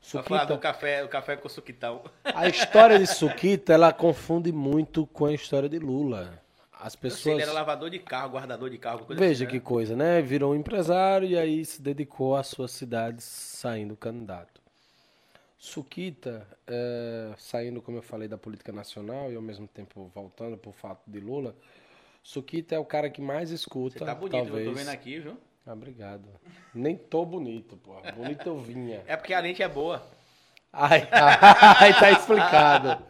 Suquita, 0.00 0.28
falar 0.28 0.44
do 0.44 0.58
café, 0.58 1.04
o 1.04 1.08
café 1.08 1.36
com 1.36 1.48
suquitão. 1.48 2.02
A 2.24 2.48
história 2.48 2.98
de 2.98 3.06
Suquita, 3.06 3.72
ela 3.72 3.92
confunde 3.92 4.52
muito 4.52 5.06
com 5.06 5.26
a 5.26 5.32
história 5.32 5.68
de 5.68 5.78
Lula. 5.78 6.40
As 6.80 6.94
pessoas. 6.94 7.22
Sei, 7.22 7.32
ele 7.32 7.42
era 7.42 7.52
lavador 7.52 7.90
de 7.90 7.98
carro, 7.98 8.30
guardador 8.30 8.70
de 8.70 8.78
carro. 8.78 9.04
Veja 9.08 9.44
assim, 9.44 9.50
que 9.50 9.58
né? 9.58 9.64
coisa, 9.64 9.96
né? 9.96 10.22
Virou 10.22 10.52
um 10.52 10.54
empresário 10.54 11.26
e 11.26 11.36
aí 11.36 11.64
se 11.64 11.82
dedicou 11.82 12.36
às 12.36 12.46
suas 12.46 12.70
cidades 12.70 13.24
saindo 13.24 13.96
candidato. 13.96 14.60
Suquita, 15.58 16.46
é, 16.68 17.34
saindo, 17.36 17.82
como 17.82 17.98
eu 17.98 18.02
falei, 18.02 18.28
da 18.28 18.38
política 18.38 18.70
nacional 18.70 19.32
e 19.32 19.34
ao 19.34 19.42
mesmo 19.42 19.66
tempo 19.66 20.10
voltando 20.14 20.56
por 20.56 20.72
fato 20.72 21.02
de 21.04 21.18
Lula, 21.18 21.56
Suquita 22.22 22.76
é 22.76 22.78
o 22.78 22.84
cara 22.84 23.10
que 23.10 23.20
mais 23.20 23.50
escuta. 23.50 23.98
Você 23.98 24.04
tá 24.04 24.14
bonito, 24.14 24.32
talvez, 24.32 24.66
eu 24.66 24.72
tô 24.72 24.78
vendo 24.78 24.88
aqui, 24.88 25.18
viu? 25.18 25.36
Ah, 25.66 25.72
obrigado. 25.72 26.28
Nem 26.72 26.96
tô 26.96 27.24
bonito, 27.24 27.76
pô. 27.76 28.00
Bonito 28.14 28.48
eu 28.48 28.58
vinha. 28.58 29.02
É 29.06 29.16
porque 29.16 29.34
a 29.34 29.40
lente 29.40 29.62
é 29.62 29.68
boa. 29.68 30.06
Ai, 30.72 31.08
ai 31.10 31.98
tá 31.98 32.10
explicado. 32.12 33.04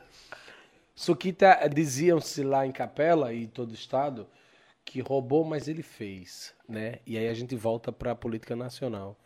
Suquita, 0.95 1.69
diziam-se 1.69 2.43
lá 2.43 2.67
em 2.67 2.73
Capela 2.73 3.33
e 3.33 3.47
todo 3.47 3.73
o 3.73 3.75
estado 3.75 4.26
que 4.85 5.00
roubou, 5.00 5.45
mas 5.45 5.69
ele 5.69 5.83
fez, 5.83 6.55
né? 6.67 7.00
E 7.07 7.19
aí 7.19 7.28
a 7.28 7.35
gente 7.35 7.55
volta 7.55 7.93
para 7.93 8.12
a 8.12 8.17
política 8.17 8.57
nacional. 8.57 9.17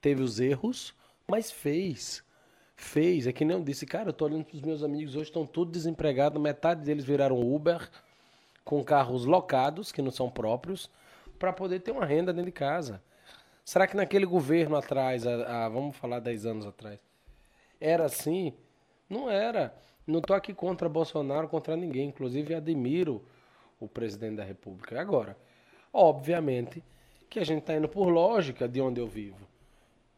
Teve 0.00 0.22
os 0.22 0.40
erros, 0.40 0.92
mas 1.26 1.52
fez. 1.52 2.22
Fez. 2.80 3.26
É 3.26 3.32
que 3.32 3.44
nem 3.44 3.56
eu 3.56 3.62
disse, 3.62 3.84
cara, 3.84 4.10
eu 4.10 4.12
tô 4.12 4.24
olhando 4.24 4.44
pros 4.44 4.62
meus 4.62 4.84
amigos 4.84 5.16
hoje, 5.16 5.24
estão 5.24 5.44
todos 5.44 5.72
desempregados, 5.72 6.40
metade 6.40 6.84
deles 6.84 7.04
viraram 7.04 7.36
Uber, 7.40 7.90
com 8.64 8.84
carros 8.84 9.24
locados, 9.24 9.90
que 9.90 10.00
não 10.00 10.12
são 10.12 10.30
próprios 10.30 10.88
para 11.40 11.52
poder 11.52 11.80
ter 11.80 11.90
uma 11.90 12.06
renda 12.06 12.32
dentro 12.32 12.46
de 12.46 12.52
casa. 12.52 13.02
Será 13.64 13.84
que 13.84 13.96
naquele 13.96 14.24
governo 14.24 14.76
atrás, 14.76 15.26
a, 15.26 15.64
a, 15.64 15.68
vamos 15.68 15.96
falar 15.96 16.20
10 16.20 16.46
anos 16.46 16.66
atrás, 16.66 17.00
era 17.80 18.04
assim? 18.04 18.54
Não 19.10 19.28
era. 19.28 19.74
Não 20.06 20.20
estou 20.20 20.36
aqui 20.36 20.54
contra 20.54 20.88
Bolsonaro, 20.88 21.48
contra 21.48 21.76
ninguém. 21.76 22.08
Inclusive, 22.08 22.54
admiro 22.54 23.24
o 23.80 23.88
presidente 23.88 24.36
da 24.36 24.44
República. 24.44 25.00
Agora, 25.00 25.36
obviamente 25.92 26.80
que 27.28 27.40
a 27.40 27.44
gente 27.44 27.60
está 27.60 27.74
indo 27.74 27.88
por 27.88 28.08
lógica 28.08 28.68
de 28.68 28.80
onde 28.80 29.00
eu 29.00 29.08
vivo. 29.08 29.47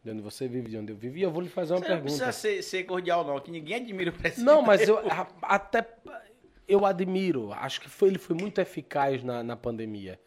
De 0.03 0.11
onde 0.11 0.21
você 0.21 0.47
vive, 0.47 0.69
de 0.69 0.77
onde 0.77 0.91
eu 0.91 0.95
vivo. 0.95 1.17
E 1.17 1.21
eu 1.21 1.31
vou 1.31 1.41
lhe 1.41 1.49
fazer 1.49 1.73
uma 1.73 1.79
você 1.79 1.85
pergunta. 1.85 2.11
Não 2.11 2.17
precisa 2.17 2.31
ser, 2.31 2.63
ser, 2.63 2.83
cordial, 2.85 3.23
não, 3.25 3.39
que 3.39 3.51
ninguém 3.51 3.75
admira 3.75 4.09
o 4.09 4.13
presidente. 4.13 4.43
Não, 4.43 4.61
mas 4.61 4.87
eu 4.87 4.99
até 5.41 5.87
eu 6.67 6.85
admiro. 6.85 7.51
Acho 7.53 7.81
que 7.81 7.89
foi, 7.89 8.09
ele 8.09 8.17
foi 8.17 8.35
muito 8.35 8.59
eficaz 8.59 9.23
na, 9.23 9.43
na 9.43 9.55
pandemia 9.55 10.19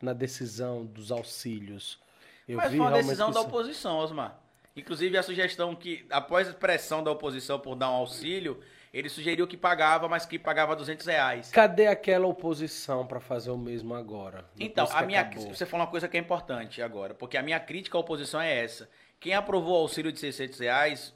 na 0.00 0.12
decisão 0.12 0.84
dos 0.84 1.10
auxílios. 1.10 1.98
Eu 2.46 2.56
Mas 2.56 2.68
foi 2.68 2.80
uma 2.80 2.92
decisão 2.92 3.30
da 3.30 3.40
oposição, 3.40 3.98
Osmar. 3.98 4.40
Inclusive 4.76 5.18
a 5.18 5.22
sugestão 5.22 5.74
que, 5.74 6.06
após 6.08 6.48
a 6.48 6.52
pressão 6.52 7.02
da 7.02 7.10
oposição 7.10 7.58
por 7.58 7.74
dar 7.74 7.90
um 7.90 7.94
auxílio, 7.94 8.60
ele 8.94 9.08
sugeriu 9.08 9.46
que 9.46 9.56
pagava, 9.56 10.08
mas 10.08 10.24
que 10.24 10.38
pagava 10.38 10.76
200 10.76 11.04
reais. 11.04 11.50
Cadê 11.50 11.88
aquela 11.88 12.26
oposição 12.26 13.06
para 13.06 13.18
fazer 13.18 13.50
o 13.50 13.58
mesmo 13.58 13.94
agora? 13.94 14.48
Então, 14.58 14.86
a 14.92 15.02
minha, 15.02 15.28
você 15.48 15.66
falou 15.66 15.84
uma 15.84 15.90
coisa 15.90 16.08
que 16.08 16.16
é 16.16 16.20
importante 16.20 16.80
agora, 16.80 17.12
porque 17.12 17.36
a 17.36 17.42
minha 17.42 17.58
crítica 17.58 17.98
à 17.98 18.00
oposição 18.00 18.40
é 18.40 18.64
essa. 18.64 18.88
Quem 19.20 19.34
aprovou 19.34 19.74
o 19.74 19.82
auxílio 19.82 20.12
de 20.12 20.18
600 20.18 20.58
reais, 20.60 21.14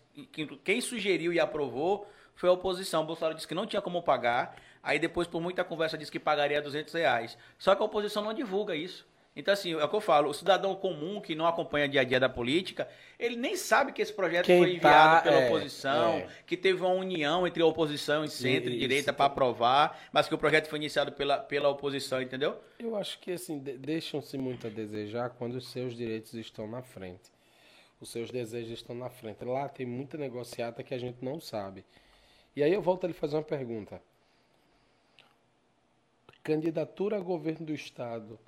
quem 0.64 0.80
sugeriu 0.80 1.32
e 1.32 1.40
aprovou 1.40 2.06
foi 2.34 2.48
a 2.48 2.52
oposição. 2.52 3.02
O 3.02 3.06
Bolsonaro 3.06 3.34
disse 3.34 3.46
que 3.46 3.54
não 3.54 3.66
tinha 3.66 3.80
como 3.82 4.02
pagar. 4.02 4.56
Aí 4.82 4.98
depois, 4.98 5.28
por 5.28 5.40
muita 5.40 5.62
conversa, 5.62 5.96
disse 5.96 6.10
que 6.10 6.18
pagaria 6.18 6.60
200 6.60 6.92
reais. 6.94 7.38
Só 7.58 7.74
que 7.74 7.82
a 7.82 7.84
oposição 7.84 8.22
não 8.22 8.34
divulga 8.34 8.74
isso. 8.74 9.06
Então, 9.34 9.54
assim, 9.54 9.72
é 9.72 9.82
o 9.82 9.88
que 9.88 9.96
eu 9.96 10.00
falo, 10.00 10.28
o 10.28 10.34
cidadão 10.34 10.74
comum 10.74 11.18
que 11.18 11.34
não 11.34 11.46
acompanha 11.46 11.88
dia 11.88 12.02
a 12.02 12.04
dia 12.04 12.20
da 12.20 12.28
política, 12.28 12.86
ele 13.18 13.34
nem 13.34 13.56
sabe 13.56 13.90
que 13.90 14.02
esse 14.02 14.12
projeto 14.12 14.44
Quem 14.44 14.58
foi 14.58 14.74
enviado 14.74 15.16
tá, 15.16 15.22
pela 15.22 15.40
é, 15.40 15.46
oposição, 15.46 16.16
é. 16.16 16.26
que 16.46 16.54
teve 16.54 16.82
uma 16.82 16.92
união 16.92 17.46
entre 17.46 17.62
a 17.62 17.66
oposição 17.66 18.24
e 18.24 18.28
centro 18.28 18.68
e 18.68 18.78
direita 18.78 19.10
para 19.10 19.24
aprovar, 19.24 19.98
mas 20.12 20.28
que 20.28 20.34
o 20.34 20.38
projeto 20.38 20.68
foi 20.68 20.78
iniciado 20.78 21.12
pela, 21.12 21.38
pela 21.38 21.70
oposição, 21.70 22.20
entendeu? 22.20 22.60
Eu 22.78 22.94
acho 22.94 23.18
que 23.20 23.32
assim, 23.32 23.58
de- 23.58 23.78
deixam-se 23.78 24.36
muito 24.36 24.66
a 24.66 24.70
desejar 24.70 25.30
quando 25.30 25.54
os 25.54 25.66
seus 25.68 25.96
direitos 25.96 26.34
estão 26.34 26.66
na 26.68 26.82
frente. 26.82 27.31
Os 28.02 28.10
seus 28.10 28.32
desejos 28.32 28.72
estão 28.72 28.96
na 28.96 29.08
frente. 29.08 29.44
Lá 29.44 29.68
tem 29.68 29.86
muita 29.86 30.18
negociata 30.18 30.82
que 30.82 30.92
a 30.92 30.98
gente 30.98 31.24
não 31.24 31.38
sabe. 31.38 31.84
E 32.56 32.60
aí 32.60 32.72
eu 32.72 32.82
volto 32.82 33.04
a 33.04 33.06
lhe 33.06 33.14
fazer 33.14 33.36
uma 33.36 33.44
pergunta. 33.44 34.02
Candidatura 36.42 37.16
a 37.16 37.20
governo 37.20 37.64
do 37.66 37.72
estado 37.72 38.40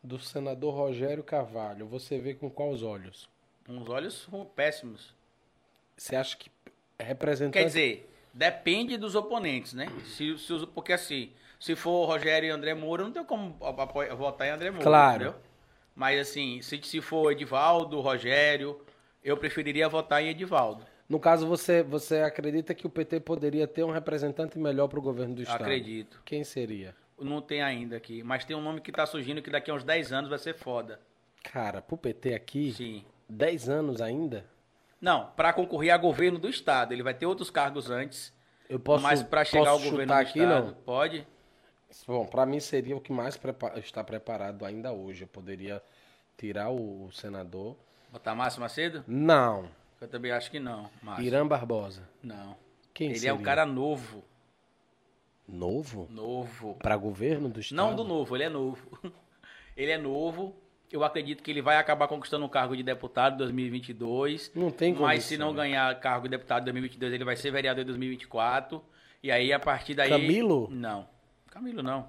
do 0.00 0.16
senador 0.16 0.72
Rogério 0.74 1.24
Carvalho, 1.24 1.86
você 1.86 2.18
vê 2.20 2.34
com 2.34 2.48
quais 2.48 2.84
olhos? 2.84 3.28
Uns 3.68 3.88
olhos 3.88 4.28
péssimos. 4.54 5.12
Você 5.96 6.14
acha 6.14 6.36
que 6.36 6.48
representante 6.96 7.58
Quer 7.58 7.64
dizer, 7.66 8.10
depende 8.32 8.96
dos 8.96 9.16
oponentes, 9.16 9.72
né? 9.74 9.88
Se, 10.06 10.38
se 10.38 10.66
porque 10.68 10.92
assim, 10.92 11.32
se 11.58 11.74
for 11.74 12.06
Rogério 12.06 12.46
e 12.46 12.50
André 12.50 12.74
Moura, 12.74 13.02
não 13.02 13.12
tem 13.12 13.24
como 13.24 13.58
votar 14.16 14.46
em 14.46 14.50
André 14.50 14.70
Moura, 14.70 14.84
Claro. 14.84 15.22
entendeu? 15.24 15.40
Mas 15.96 16.20
assim, 16.20 16.62
se, 16.62 16.80
se 16.84 17.00
for 17.00 17.32
Edivaldo, 17.32 18.00
Rogério, 18.00 18.80
eu 19.22 19.36
preferiria 19.36 19.88
votar 19.88 20.22
em 20.22 20.28
Edivaldo. 20.28 20.84
No 21.08 21.18
caso, 21.18 21.46
você, 21.46 21.82
você 21.82 22.20
acredita 22.20 22.74
que 22.74 22.86
o 22.86 22.90
PT 22.90 23.20
poderia 23.20 23.66
ter 23.66 23.82
um 23.84 23.90
representante 23.90 24.58
melhor 24.58 24.86
para 24.88 24.98
o 24.98 25.02
governo 25.02 25.34
do 25.34 25.42
estado? 25.42 25.62
Acredito. 25.62 26.22
Quem 26.24 26.44
seria? 26.44 26.94
Não 27.18 27.42
tem 27.42 27.60
ainda 27.62 27.96
aqui, 27.96 28.22
mas 28.22 28.44
tem 28.44 28.56
um 28.56 28.62
nome 28.62 28.80
que 28.80 28.92
tá 28.92 29.04
surgindo 29.04 29.42
que 29.42 29.50
daqui 29.50 29.70
a 29.70 29.74
uns 29.74 29.84
10 29.84 30.12
anos 30.12 30.30
vai 30.30 30.38
ser 30.38 30.54
foda. 30.54 31.00
Cara, 31.42 31.82
pro 31.82 31.96
PT 31.96 32.32
aqui, 32.34 32.72
Sim. 32.72 33.04
10 33.28 33.68
anos 33.68 34.00
ainda? 34.00 34.44
Não, 35.00 35.26
para 35.36 35.52
concorrer 35.52 35.92
a 35.92 35.96
governo 35.98 36.38
do 36.38 36.48
estado, 36.48 36.92
ele 36.92 37.02
vai 37.02 37.12
ter 37.14 37.26
outros 37.26 37.50
cargos 37.50 37.90
antes, 37.90 38.32
Eu 38.68 38.78
posso, 38.78 39.02
mas 39.02 39.22
para 39.22 39.44
chegar 39.44 39.70
ao 39.70 39.78
governo 39.80 40.06
do 40.06 40.12
aqui, 40.12 40.38
estado, 40.38 40.66
não? 40.66 40.74
pode? 40.74 41.26
Bom, 42.06 42.24
para 42.26 42.46
mim 42.46 42.60
seria 42.60 42.96
o 42.96 43.00
que 43.00 43.12
mais 43.12 43.36
prepa- 43.36 43.72
está 43.78 44.04
preparado 44.04 44.64
ainda 44.64 44.92
hoje. 44.92 45.22
Eu 45.24 45.28
poderia 45.28 45.82
tirar 46.38 46.70
o, 46.70 47.06
o 47.06 47.12
senador. 47.12 47.76
Botar 48.12 48.34
Márcio 48.34 48.60
Macedo? 48.60 49.04
Não. 49.06 49.68
Eu 50.00 50.08
também 50.08 50.32
acho 50.32 50.50
que 50.50 50.58
não, 50.58 50.90
Márcio. 51.02 51.24
Irã 51.24 51.46
Barbosa. 51.46 52.08
Não. 52.22 52.56
Quem 52.94 53.08
ele 53.08 53.18
seria? 53.18 53.30
é 53.30 53.34
um 53.34 53.42
cara 53.42 53.64
novo, 53.66 54.24
Novo? 55.46 56.06
novo. 56.10 56.76
Para 56.76 56.96
governo 56.96 57.48
do 57.48 57.60
estado? 57.60 57.76
Não 57.76 57.94
do 57.94 58.04
novo, 58.04 58.36
ele 58.36 58.44
é 58.44 58.48
novo. 58.48 58.80
Ele 59.76 59.92
é 59.92 59.96
novo. 59.96 60.54
Eu 60.92 61.02
acredito 61.02 61.42
que 61.42 61.50
ele 61.50 61.62
vai 61.62 61.76
acabar 61.76 62.06
conquistando 62.06 62.44
o 62.44 62.48
cargo 62.50 62.76
de 62.76 62.82
deputado 62.82 63.34
em 63.34 63.38
2022. 63.38 64.52
Não 64.54 64.70
tem 64.70 64.92
Mas 64.92 65.24
se 65.24 65.38
não 65.38 65.54
ganhar 65.54 65.98
cargo 66.00 66.24
de 66.24 66.30
deputado 66.30 66.62
em 66.62 66.64
2022, 66.64 67.14
ele 67.14 67.24
vai 67.24 67.34
ser 67.36 67.50
vereador 67.50 67.82
em 67.82 67.86
2024. 67.86 68.84
E 69.22 69.30
aí, 69.30 69.54
a 69.54 69.58
partir 69.58 69.94
daí... 69.94 70.10
Camilo? 70.10 70.68
Não. 70.70 71.08
Camilo 71.46 71.82
não. 71.82 72.08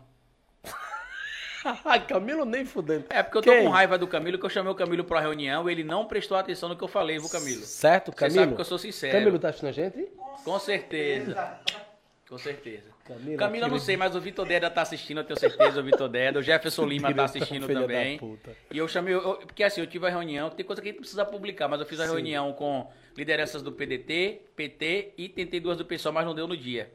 Camilo 2.08 2.46
nem 2.46 2.66
fudendo. 2.66 3.06
É 3.10 3.22
porque 3.24 3.38
eu 3.38 3.42
tô 3.42 3.52
Quem? 3.52 3.64
com 3.64 3.70
raiva 3.70 3.98
do 3.98 4.08
Camilo, 4.08 4.38
que 4.40 4.46
eu 4.46 4.50
chamei 4.50 4.72
o 4.72 4.76
Camilo 4.76 5.04
pra 5.04 5.20
reunião, 5.20 5.70
ele 5.70 5.84
não 5.84 6.06
prestou 6.06 6.38
atenção 6.38 6.70
no 6.70 6.76
que 6.76 6.84
eu 6.84 6.88
falei, 6.88 7.18
viu, 7.20 7.30
Camilo? 7.30 7.62
Certo, 7.64 8.12
Você 8.12 8.18
Camilo? 8.18 8.40
sabe 8.42 8.56
que 8.56 8.62
eu 8.62 8.66
sou 8.66 8.78
sincero. 8.78 9.14
Camilo 9.18 9.40
tá 9.40 9.50
assistindo 9.50 9.70
a 9.70 9.72
gente? 9.72 10.08
Com 10.44 10.60
certeza. 10.60 11.60
Com 12.28 12.38
certeza. 12.38 12.90
Camilo, 13.04 13.38
Camilo, 13.38 13.66
eu 13.66 13.70
não 13.70 13.80
sei, 13.80 13.98
mas 13.98 14.16
o 14.16 14.22
Vitor 14.22 14.46
Deda 14.48 14.70
tá 14.70 14.84
assistindo, 14.84 15.18
eu 15.20 15.24
tenho 15.26 15.38
certeza, 15.38 15.82
o 15.82 15.84
Vitor 15.84 16.08
Deda. 16.08 16.40
O 16.40 16.42
Jefferson 16.42 16.86
Lima 16.86 17.14
tá 17.14 17.26
assistindo 17.26 17.68
também. 17.68 18.18
E 18.72 18.78
eu 18.78 18.88
chamei, 18.88 19.14
eu- 19.14 19.36
porque 19.46 19.64
assim, 19.64 19.82
eu 19.82 19.88
tive 19.88 20.08
a 20.08 20.10
reunião, 20.10 20.50
tem 20.50 20.66
coisa 20.66 20.82
que 20.82 20.88
a 20.88 20.92
gente 20.92 21.00
precisa 21.02 21.26
publicar, 21.26 21.68
mas 21.68 21.82
eu 21.82 21.86
fiz 21.86 22.00
a 22.00 22.06
Sim. 22.06 22.12
reunião 22.14 22.54
com 22.54 22.90
lideranças 23.18 23.62
do 23.62 23.72
PDT, 23.74 24.44
PT 24.56 25.14
e 25.18 25.28
tentei 25.28 25.60
duas 25.60 25.78
do 25.78 25.84
PSOL, 25.84 26.14
mas 26.14 26.26
não 26.26 26.34
deu 26.34 26.48
no 26.48 26.56
dia. 26.56 26.90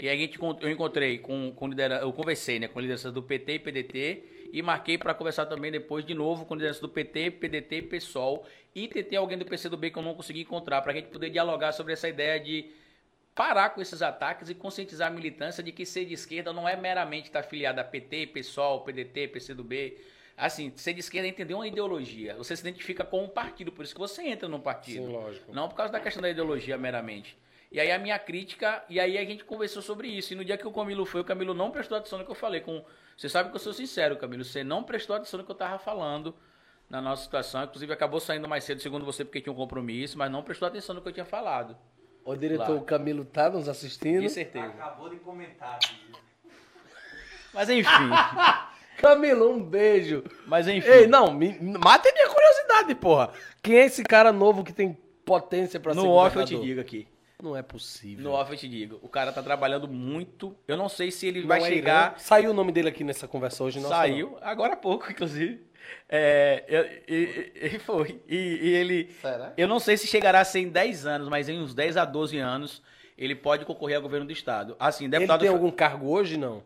E 0.00 0.08
aí 0.08 0.16
gente, 0.16 0.38
eu 0.40 0.70
encontrei 0.70 1.18
com, 1.18 1.52
com 1.52 1.66
lidera, 1.66 1.96
eu 1.96 2.12
conversei, 2.12 2.60
né, 2.60 2.68
com 2.68 2.78
lideranças 2.78 3.12
do 3.12 3.20
PT 3.20 3.54
e 3.54 3.58
PDT 3.58 4.22
e 4.52 4.62
marquei 4.62 4.96
para 4.96 5.12
conversar 5.12 5.46
também 5.46 5.72
depois 5.72 6.06
de 6.06 6.14
novo 6.14 6.44
com 6.44 6.54
lideranças 6.54 6.80
do 6.80 6.88
PT, 6.88 7.32
PDT 7.32 7.78
e 7.78 7.82
PSOL 7.82 8.46
e 8.76 8.86
tentei 8.86 9.18
alguém 9.18 9.36
do 9.36 9.44
PCdoB 9.44 9.90
que 9.90 9.98
eu 9.98 10.02
não 10.04 10.14
consegui 10.14 10.42
encontrar 10.42 10.82
para 10.82 10.92
a 10.92 10.94
gente 10.94 11.08
poder 11.08 11.30
dialogar 11.30 11.72
sobre 11.72 11.94
essa 11.94 12.08
ideia 12.08 12.38
de 12.38 12.70
parar 13.34 13.70
com 13.70 13.82
esses 13.82 14.00
ataques 14.00 14.48
e 14.48 14.54
conscientizar 14.54 15.08
a 15.08 15.10
militância 15.10 15.64
de 15.64 15.72
que 15.72 15.84
ser 15.84 16.04
de 16.04 16.14
esquerda 16.14 16.52
não 16.52 16.68
é 16.68 16.76
meramente 16.76 17.26
estar 17.26 17.40
afiliado 17.40 17.80
a 17.80 17.84
PT, 17.84 18.28
PSOL, 18.28 18.82
PDT, 18.82 19.26
PCdoB. 19.26 19.98
Assim, 20.36 20.72
ser 20.76 20.92
de 20.92 21.00
esquerda 21.00 21.26
é 21.26 21.30
entender 21.30 21.54
uma 21.54 21.66
ideologia. 21.66 22.36
Você 22.36 22.54
se 22.54 22.62
identifica 22.62 23.04
com 23.04 23.24
um 23.24 23.28
partido, 23.28 23.72
por 23.72 23.84
isso 23.84 23.94
que 23.94 24.00
você 24.00 24.22
entra 24.22 24.48
num 24.48 24.60
partido. 24.60 25.06
Sim, 25.06 25.12
lógico. 25.12 25.52
Não 25.52 25.68
por 25.68 25.74
causa 25.74 25.92
da 25.92 25.98
questão 25.98 26.22
da 26.22 26.30
ideologia 26.30 26.78
meramente. 26.78 27.36
E 27.70 27.78
aí 27.78 27.92
a 27.92 27.98
minha 27.98 28.18
crítica, 28.18 28.82
e 28.88 28.98
aí 28.98 29.18
a 29.18 29.24
gente 29.24 29.44
conversou 29.44 29.82
sobre 29.82 30.08
isso. 30.08 30.32
E 30.32 30.36
no 30.36 30.44
dia 30.44 30.56
que 30.56 30.66
o 30.66 30.72
Camilo 30.72 31.04
foi, 31.04 31.20
o 31.20 31.24
Camilo 31.24 31.52
não 31.52 31.70
prestou 31.70 31.98
atenção 31.98 32.18
no 32.18 32.24
que 32.24 32.30
eu 32.30 32.34
falei. 32.34 32.60
Com, 32.62 32.82
você 33.16 33.28
sabe 33.28 33.50
que 33.50 33.56
eu 33.56 33.60
sou 33.60 33.74
sincero, 33.74 34.16
Camilo. 34.16 34.44
Você 34.44 34.64
não 34.64 34.82
prestou 34.82 35.16
atenção 35.16 35.38
no 35.38 35.44
que 35.44 35.50
eu 35.50 35.54
estava 35.54 35.78
falando 35.78 36.34
na 36.88 37.00
nossa 37.02 37.22
situação. 37.24 37.62
Inclusive 37.64 37.92
acabou 37.92 38.20
saindo 38.20 38.48
mais 38.48 38.64
cedo, 38.64 38.80
segundo 38.80 39.04
você, 39.04 39.22
porque 39.24 39.40
tinha 39.40 39.52
um 39.52 39.56
compromisso, 39.56 40.16
mas 40.16 40.30
não 40.30 40.42
prestou 40.42 40.66
atenção 40.66 40.94
no 40.94 41.02
que 41.02 41.08
eu 41.08 41.12
tinha 41.12 41.26
falado. 41.26 41.76
O 42.24 42.34
diretor 42.34 42.66
Claro. 42.66 42.82
Camilo 42.82 43.24
tá 43.24 43.50
nos 43.50 43.68
assistindo. 43.68 44.22
Com 44.22 44.28
certeza. 44.28 44.66
Acabou 44.66 45.10
de 45.10 45.16
comentar. 45.16 45.78
filho. 45.82 46.18
Mas 47.52 47.68
enfim. 47.68 47.90
Camilo, 48.98 49.50
um 49.50 49.62
beijo. 49.62 50.24
mas 50.46 50.66
enfim. 50.66 50.88
Ei, 50.88 51.06
não, 51.06 51.32
me, 51.32 51.56
mata 51.60 52.10
minha 52.12 52.28
curiosidade, 52.28 52.94
porra. 52.96 53.30
Quem 53.62 53.76
é 53.76 53.84
esse 53.84 54.02
cara 54.02 54.32
novo 54.32 54.64
que 54.64 54.72
tem 54.72 54.98
potência 55.24 55.78
pra 55.78 55.94
ser 55.94 56.00
no 56.00 56.10
off 56.10 56.36
eu 56.36 56.44
te 56.44 56.58
digo 56.58 56.80
aqui. 56.80 57.06
Não 57.42 57.56
é 57.56 57.62
possível. 57.62 58.24
No 58.24 58.32
off 58.32 58.50
eu 58.50 58.58
te 58.58 58.68
digo. 58.68 58.98
O 59.00 59.08
cara 59.08 59.30
tá 59.32 59.40
trabalhando 59.42 59.86
muito. 59.86 60.56
Eu 60.66 60.76
não 60.76 60.88
sei 60.88 61.10
se 61.12 61.26
ele 61.26 61.40
Não 61.42 61.48
vai 61.48 61.60
é 61.60 61.64
chegar. 61.66 62.06
Irã. 62.12 62.18
Saiu 62.18 62.50
o 62.50 62.54
nome 62.54 62.72
dele 62.72 62.88
aqui 62.88 63.04
nessa 63.04 63.28
conversa 63.28 63.62
hoje, 63.62 63.78
não 63.80 63.88
Saiu, 63.88 64.36
agora 64.40 64.72
há 64.72 64.76
pouco, 64.76 65.10
inclusive. 65.10 65.64
É, 66.08 66.64
e- 67.08 67.14
e- 67.14 67.76
e 67.76 67.78
foi. 67.78 68.20
E, 68.28 68.36
e 68.36 68.68
ele. 68.74 69.10
Será? 69.22 69.52
Eu 69.56 69.68
não 69.68 69.78
sei 69.78 69.96
se 69.96 70.06
chegará 70.08 70.40
a 70.40 70.44
ser 70.44 70.58
em 70.60 70.68
10 70.68 71.06
anos, 71.06 71.28
mas 71.28 71.48
em 71.48 71.60
uns 71.60 71.74
10 71.74 71.96
a 71.96 72.04
12 72.04 72.36
anos 72.38 72.82
ele 73.16 73.34
pode 73.36 73.64
concorrer 73.64 73.96
ao 73.96 74.02
governo 74.02 74.26
do 74.26 74.32
estado. 74.32 74.76
Assim, 74.78 75.04
Ele 75.04 75.12
deputado. 75.12 75.40
tem 75.40 75.48
algum 75.48 75.70
cargo 75.70 76.08
hoje, 76.08 76.36
não? 76.36 76.62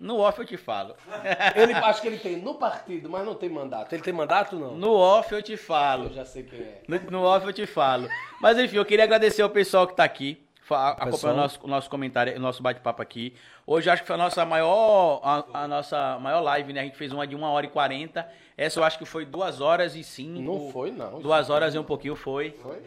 No 0.00 0.18
off 0.18 0.38
eu 0.40 0.46
te 0.46 0.56
falo. 0.56 0.96
Ele, 1.54 1.74
acho 1.74 2.00
que 2.00 2.08
ele 2.08 2.18
tem 2.18 2.36
no 2.40 2.54
partido, 2.54 3.10
mas 3.10 3.22
não 3.22 3.34
tem 3.34 3.50
mandato. 3.50 3.92
Ele 3.92 4.02
tem 4.02 4.14
mandato, 4.14 4.56
não? 4.56 4.74
No 4.74 4.94
off 4.94 5.30
eu 5.32 5.42
te 5.42 5.52
Eu 5.52 5.58
falo. 5.58 6.08
já 6.08 6.24
sei 6.24 6.42
quem 6.42 6.58
é. 6.58 6.80
No, 6.88 6.98
no 7.10 7.22
off 7.22 7.46
eu 7.46 7.52
te 7.52 7.66
falo. 7.66 8.08
Mas 8.40 8.58
enfim, 8.58 8.76
eu 8.76 8.84
queria 8.86 9.04
agradecer 9.04 9.42
ao 9.42 9.50
pessoal 9.50 9.86
que 9.86 9.94
tá 9.94 10.02
aqui. 10.04 10.42
Acompanhando 10.70 11.36
o 11.36 11.40
nosso, 11.42 11.66
nosso 11.66 11.90
comentário, 11.90 12.34
o 12.36 12.40
nosso 12.40 12.62
bate-papo 12.62 13.02
aqui. 13.02 13.34
Hoje 13.66 13.90
acho 13.90 14.02
que 14.02 14.06
foi 14.06 14.14
a 14.14 14.18
nossa 14.18 14.44
maior, 14.46 15.20
a, 15.22 15.64
a 15.64 15.68
nossa 15.68 16.16
maior 16.20 16.40
live, 16.40 16.72
né? 16.72 16.80
A 16.80 16.84
gente 16.84 16.96
fez 16.96 17.12
uma 17.12 17.26
de 17.26 17.34
1 17.34 17.42
hora 17.42 17.66
e 17.66 17.68
40. 17.68 18.26
Essa 18.56 18.78
eu 18.78 18.84
acho 18.84 18.96
que 18.96 19.04
foi 19.04 19.24
2 19.26 19.60
horas 19.60 19.96
e 19.96 20.04
5. 20.04 20.40
Não 20.40 20.70
foi, 20.70 20.92
não. 20.92 21.20
2 21.20 21.50
horas 21.50 21.74
e 21.74 21.78
um 21.78 21.82
pouquinho 21.84 22.14
foi. 22.14 22.52
Foi? 22.62 22.80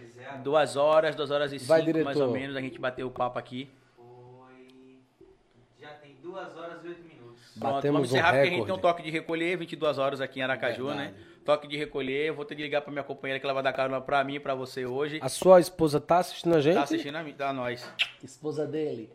Duas 0.43 0.77
horas, 0.77 1.13
duas 1.15 1.29
horas 1.29 1.51
e 1.51 1.57
Vai, 1.57 1.81
cinco, 1.81 1.91
mais 1.91 2.05
diretor. 2.15 2.27
ou 2.27 2.31
menos, 2.33 2.55
a 2.55 2.61
gente 2.61 2.79
bateu 2.79 3.05
o 3.07 3.11
papo 3.11 3.37
aqui. 3.37 3.69
Foi. 3.97 4.95
Já 5.81 5.89
tem 5.95 6.15
duas 6.21 6.55
horas 6.55 6.62
oito 6.62 6.62
minutos. 6.62 6.62
Pronto, 7.63 7.75
Batemos 7.75 7.93
vamos 7.95 8.11
um 8.11 8.15
encerrar 8.15 8.31
porque 8.33 8.47
a 8.47 8.51
gente 8.51 8.65
tem 8.65 8.73
um 8.75 8.77
toque 8.77 9.03
de 9.03 9.09
recolher, 9.09 9.57
22 9.57 9.97
horas 9.97 10.21
aqui 10.21 10.39
em 10.39 10.43
Aracaju, 10.43 10.85
Verdade. 10.87 11.11
né? 11.11 11.13
Toque 11.45 11.67
de 11.67 11.75
recolher, 11.77 12.27
eu 12.27 12.33
vou 12.35 12.45
ter 12.45 12.55
que 12.55 12.61
ligar 12.61 12.81
pra 12.81 12.91
minha 12.91 13.03
companheira 13.03 13.39
que 13.39 13.45
ela 13.45 13.53
vai 13.53 13.63
dar 13.63 13.73
carona 13.73 13.99
pra 13.99 14.23
mim 14.23 14.35
e 14.35 14.39
pra 14.39 14.55
você 14.55 14.85
hoje. 14.85 15.19
A 15.21 15.27
sua 15.29 15.59
esposa 15.59 15.99
tá 15.99 16.19
assistindo 16.19 16.55
a 16.55 16.61
gente? 16.61 16.75
Tá 16.75 16.83
assistindo 16.83 17.15
a, 17.15 17.23
mim, 17.23 17.33
tá 17.33 17.49
a 17.49 17.53
nós. 17.53 17.85
Esposa 18.23 18.65
dele. 18.65 19.09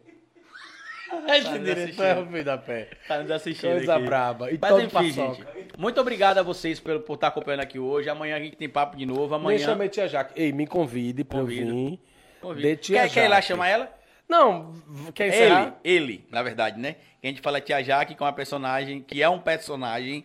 Esse 1.26 1.48
Esse 1.48 1.58
diretor 1.58 2.04
é 2.04 2.18
o 2.20 2.26
filho 2.26 2.44
da 2.44 2.58
pé. 2.58 2.90
Tá 3.08 3.22
nos 3.22 3.30
assistindo 3.30 3.70
Coisa 3.76 3.94
aqui. 3.96 4.04
braba. 4.04 4.50
E 4.52 4.58
Mas 4.60 4.76
enfim, 4.76 4.88
paçoca. 4.90 5.34
gente. 5.54 5.78
Muito 5.78 5.98
obrigado 6.00 6.36
a 6.36 6.42
vocês 6.42 6.78
por, 6.78 7.00
por 7.00 7.14
estar 7.14 7.28
acompanhando 7.28 7.60
aqui 7.62 7.78
hoje. 7.78 8.10
Amanhã 8.10 8.36
a 8.36 8.40
gente 8.40 8.56
tem 8.56 8.68
papo 8.68 8.94
de 8.94 9.06
novo. 9.06 9.28
Nem 9.28 9.36
Amanhã. 9.40 9.58
chamei 9.58 9.88
tia 9.88 10.06
Jaque. 10.06 10.38
Ei, 10.38 10.52
me 10.52 10.66
convide 10.66 11.24
pra 11.24 11.40
Convido. 11.40 11.70
vir. 11.74 11.98
Convido. 12.42 12.68
de 12.68 12.76
tia 12.76 13.00
Quer, 13.04 13.10
quer 13.10 13.24
ir 13.24 13.28
lá 13.28 13.40
chamar 13.40 13.68
ela? 13.68 13.97
Não, 14.28 14.74
quer 15.14 15.28
Ele, 15.28 15.36
encerrar? 15.36 15.80
ele, 15.82 16.28
na 16.30 16.42
verdade, 16.42 16.78
né? 16.78 16.96
Que 17.20 17.26
a 17.26 17.30
gente 17.30 17.40
fala 17.40 17.60
Tia 17.60 17.82
Jaque, 17.82 18.14
que 18.14 18.22
é 18.22 18.26
uma 18.26 18.32
personagem, 18.32 19.00
que 19.02 19.22
é 19.22 19.28
um 19.28 19.40
personagem 19.40 20.24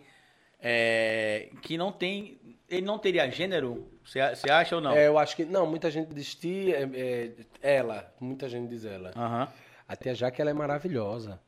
é, 0.62 1.50
que 1.62 1.78
não 1.78 1.92
tem. 1.92 2.38
Ele 2.70 2.86
não 2.86 2.98
teria 3.00 3.30
gênero? 3.30 3.88
Você 4.04 4.20
acha 4.50 4.76
ou 4.76 4.82
não? 4.82 4.92
É, 4.92 5.08
eu 5.08 5.18
acho 5.18 5.36
que... 5.36 5.46
Não, 5.46 5.66
muita 5.68 5.90
gente 5.92 6.14
diz 6.14 6.34
tia, 6.36 6.78
é, 6.78 7.32
é, 7.62 7.76
ela. 7.76 8.12
Muita 8.20 8.50
gente 8.50 8.68
diz 8.68 8.84
ela. 8.84 9.12
Aham. 9.16 9.48
A 9.88 9.96
tia 9.96 10.14
Jaque, 10.16 10.42
ela 10.42 10.50
é 10.50 10.54
maravilhosa. 10.54 11.40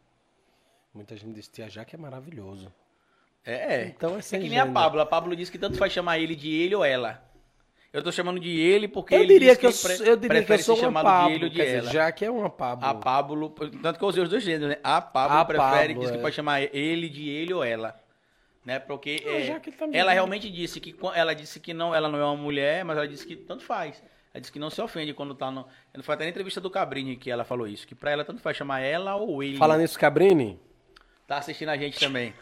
Muita 0.93 1.15
gente 1.17 1.33
diz 1.33 1.47
tia 1.47 1.69
Jaque 1.69 1.95
é 1.95 1.97
maravilhoso. 1.97 2.71
É, 3.43 3.75
é. 3.75 3.85
Então 3.87 4.15
é 4.15 4.19
É 4.19 4.21
sem 4.21 4.41
que 4.41 4.49
nem 4.49 4.59
a 4.59 4.61
gênero. 4.63 4.73
Pablo. 4.73 5.01
A 5.01 5.05
Pablo 5.05 5.35
disse 5.35 5.51
que 5.51 5.57
tanto 5.57 5.77
faz 5.77 5.91
chamar 5.91 6.19
ele 6.19 6.35
de 6.35 6.49
ele 6.53 6.75
ou 6.75 6.85
ela. 6.85 7.23
Eu 7.95 8.03
tô 8.03 8.11
chamando 8.11 8.39
de 8.41 8.49
ele 8.59 8.89
porque 8.89 9.15
Eu 9.15 9.21
ele 9.21 9.33
diria 9.33 9.55
que 9.55 9.65
eu, 9.65 9.71
pre- 9.71 10.09
eu 10.09 10.17
diria 10.17 10.43
que 10.43 10.51
eu 10.51 10.59
sou 10.59 10.75
chamado 10.75 11.05
Pablo. 11.05 11.29
de 11.29 11.35
ele 11.35 11.43
ou 11.45 11.49
de 11.49 11.55
dizer, 11.55 11.77
ela. 11.77 11.91
Jaque 11.91 12.25
é 12.25 12.29
uma 12.29 12.49
Pablo. 12.49 12.85
A 12.85 12.93
Pablo, 12.93 13.49
tanto 13.81 13.97
que 13.97 14.03
eu 14.03 14.09
usei 14.09 14.21
os 14.21 14.29
dois 14.29 14.43
gêneros, 14.43 14.67
né? 14.67 14.77
A 14.83 14.99
Pablo 15.01 15.37
A 15.37 15.45
prefere, 15.45 15.93
Pablo, 15.93 16.01
diz 16.01 16.11
que 16.11 16.17
é. 16.17 16.21
pode 16.21 16.35
chamar 16.35 16.61
ele 16.75 17.07
de 17.07 17.29
ele 17.29 17.53
ou 17.53 17.63
ela. 17.63 17.97
Né? 18.65 18.79
Porque 18.79 19.23
Ah, 19.25 19.31
é, 19.31 19.41
já 19.43 19.59
que 19.61 19.71
também, 19.71 19.97
ela 19.97 20.11
realmente 20.11 20.51
disse 20.51 20.81
que 20.81 20.93
ela 21.13 21.33
disse 21.33 21.57
que 21.59 21.73
não, 21.73 21.95
ela 21.95 22.09
não 22.09 22.19
é 22.19 22.25
uma 22.25 22.35
mulher, 22.35 22.83
mas 22.83 22.97
ela 22.97 23.07
disse 23.07 23.25
que 23.25 23.35
tanto 23.35 23.63
faz. 23.63 24.03
Ela 24.33 24.41
disse 24.41 24.51
que 24.51 24.59
não 24.59 24.69
se 24.69 24.81
ofende 24.81 25.13
quando 25.13 25.33
tá 25.33 25.49
no. 25.49 25.65
Não 25.95 26.03
foi 26.03 26.15
até 26.15 26.25
na 26.25 26.31
entrevista 26.31 26.59
do 26.59 26.69
Cabrini 26.69 27.15
que 27.15 27.31
ela 27.31 27.45
falou 27.45 27.65
isso, 27.65 27.87
que 27.87 27.95
pra 27.95 28.11
ela 28.11 28.25
tanto 28.25 28.41
faz 28.41 28.57
chamar 28.57 28.81
ela 28.81 29.15
ou 29.15 29.41
ele. 29.41 29.55
Fala 29.57 29.77
nisso, 29.77 29.97
Cabrini. 29.97 30.59
Tá 31.25 31.37
assistindo 31.37 31.69
a 31.69 31.77
gente 31.77 31.97
também. 31.97 32.33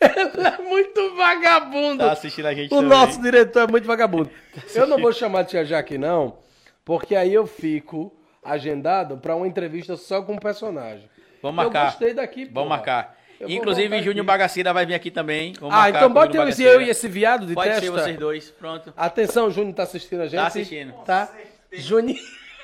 Ele 0.00 0.46
é 0.46 0.62
muito 0.62 1.14
vagabundo. 1.16 2.04
Tá 2.04 2.12
assistindo 2.12 2.46
a 2.46 2.54
gente 2.54 2.66
O 2.72 2.76
também. 2.76 2.88
nosso 2.90 3.20
diretor 3.22 3.68
é 3.68 3.70
muito 3.70 3.86
vagabundo. 3.86 4.30
Eu 4.74 4.86
não 4.86 4.98
vou 4.98 5.12
chamar 5.12 5.42
de 5.42 5.50
Tia 5.50 5.64
Jaque, 5.64 5.96
não, 5.98 6.38
porque 6.84 7.14
aí 7.16 7.32
eu 7.32 7.46
fico 7.46 8.12
agendado 8.42 9.16
pra 9.18 9.34
uma 9.36 9.46
entrevista 9.46 9.96
só 9.96 10.20
com 10.22 10.34
um 10.34 10.38
personagem. 10.38 11.08
Vamos 11.42 11.56
marcar. 11.56 11.80
Eu 11.80 11.90
gostei 11.90 12.14
daqui, 12.14 12.44
Vamos 12.44 12.54
porra. 12.54 12.68
marcar. 12.68 13.18
Eu 13.40 13.50
Inclusive, 13.50 13.98
Júnior 13.98 14.20
aqui. 14.20 14.26
Bagacira 14.26 14.72
vai 14.72 14.86
vir 14.86 14.94
aqui 14.94 15.10
também. 15.10 15.54
Vamos 15.58 15.74
Ah, 15.74 15.88
então 15.90 16.02
com 16.02 16.06
o 16.06 16.14
bota 16.14 16.36
eu, 16.36 16.40
Bagaceira. 16.40 16.72
eu 16.72 16.80
e 16.82 16.88
esse 16.88 17.08
viado 17.08 17.46
de 17.46 17.54
Pode 17.54 17.68
testa. 17.68 17.82
ser 17.84 17.90
vocês 17.90 18.16
dois, 18.18 18.50
pronto. 18.50 18.92
Atenção, 18.96 19.50
Júnior 19.50 19.74
tá 19.74 19.82
assistindo 19.82 20.20
a 20.22 20.26
gente. 20.26 20.40
Tá 20.40 20.46
assistindo. 20.46 20.92
Tá? 21.04 21.28
Júnior. 21.72 22.18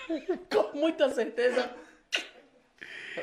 com 0.52 0.78
muita 0.78 1.08
certeza. 1.10 1.68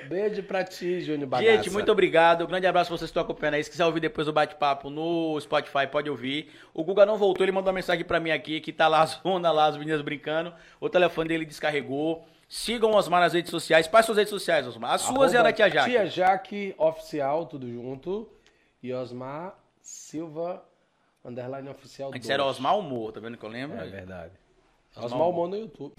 Beijo 0.08 0.44
pra 0.44 0.64
ti, 0.64 1.02
Júnior 1.02 1.30
Bagaça. 1.30 1.52
Gente, 1.52 1.70
muito 1.70 1.92
obrigado. 1.92 2.46
Grande 2.48 2.68
abraço 2.68 2.90
pra 2.90 2.98
vocês 2.98 3.10
que 3.10 3.12
estão 3.12 3.24
acompanhando 3.24 3.56
aí. 3.56 3.64
Se 3.64 3.70
quiser 3.70 3.86
ouvir 3.86 4.00
depois 4.00 4.28
o 4.28 4.34
bate-papo 4.34 4.90
no 4.90 5.40
Spotify, 5.40 5.88
pode 5.90 6.10
ouvir. 6.10 6.52
O 6.74 6.84
Guga 6.84 7.06
não 7.06 7.18
voltou, 7.18 7.44
ele 7.46 7.52
mandou 7.52 7.70
uma 7.70 7.76
mensagem 7.76 8.04
pra 8.04 8.20
mim 8.20 8.32
aqui, 8.32 8.60
que 8.60 8.74
tá 8.74 8.88
lá 8.88 9.02
as 9.02 9.20
ondas 9.26 9.54
lá, 9.54 9.68
as 9.68 9.78
meninas 9.78 10.02
brincando. 10.02 10.54
O 10.80 10.90
telefone 10.90 11.30
dele 11.30 11.46
descarregou. 11.46 12.26
Sigam 12.50 12.92
o 12.92 12.96
Osmar 12.96 13.20
nas 13.22 13.34
redes 13.34 13.52
sociais. 13.52 13.88
Quais 13.88 14.06
suas 14.06 14.18
redes 14.18 14.30
sociais, 14.30 14.66
Osmar? 14.66 14.94
As 14.94 15.02
suas 15.02 15.34
e 15.34 15.38
a 15.38 15.44
da 15.44 15.52
Tia 15.52 15.70
Jaque. 15.70 15.90
Tia 15.90 16.06
Jaque 16.06 16.76
Oficial, 16.78 17.46
tudo 17.46 17.70
junto. 17.70 18.30
E 18.82 18.94
Osmar 18.94 19.58
Silva, 19.82 20.64
underline 21.26 21.70
oficial. 21.70 22.10
Antes 22.10 22.22
dois. 22.22 22.30
era 22.30 22.46
Osmar 22.46 22.78
Humor, 22.78 23.12
tá 23.12 23.20
vendo 23.20 23.38
que 23.38 23.44
eu 23.44 23.50
lembro? 23.50 23.78
É 23.78 23.86
verdade. 23.86 24.32
Osmar 24.96 25.06
Osmar 25.06 25.30
Humor 25.30 25.50
no 25.50 25.58
YouTube. 25.58 25.94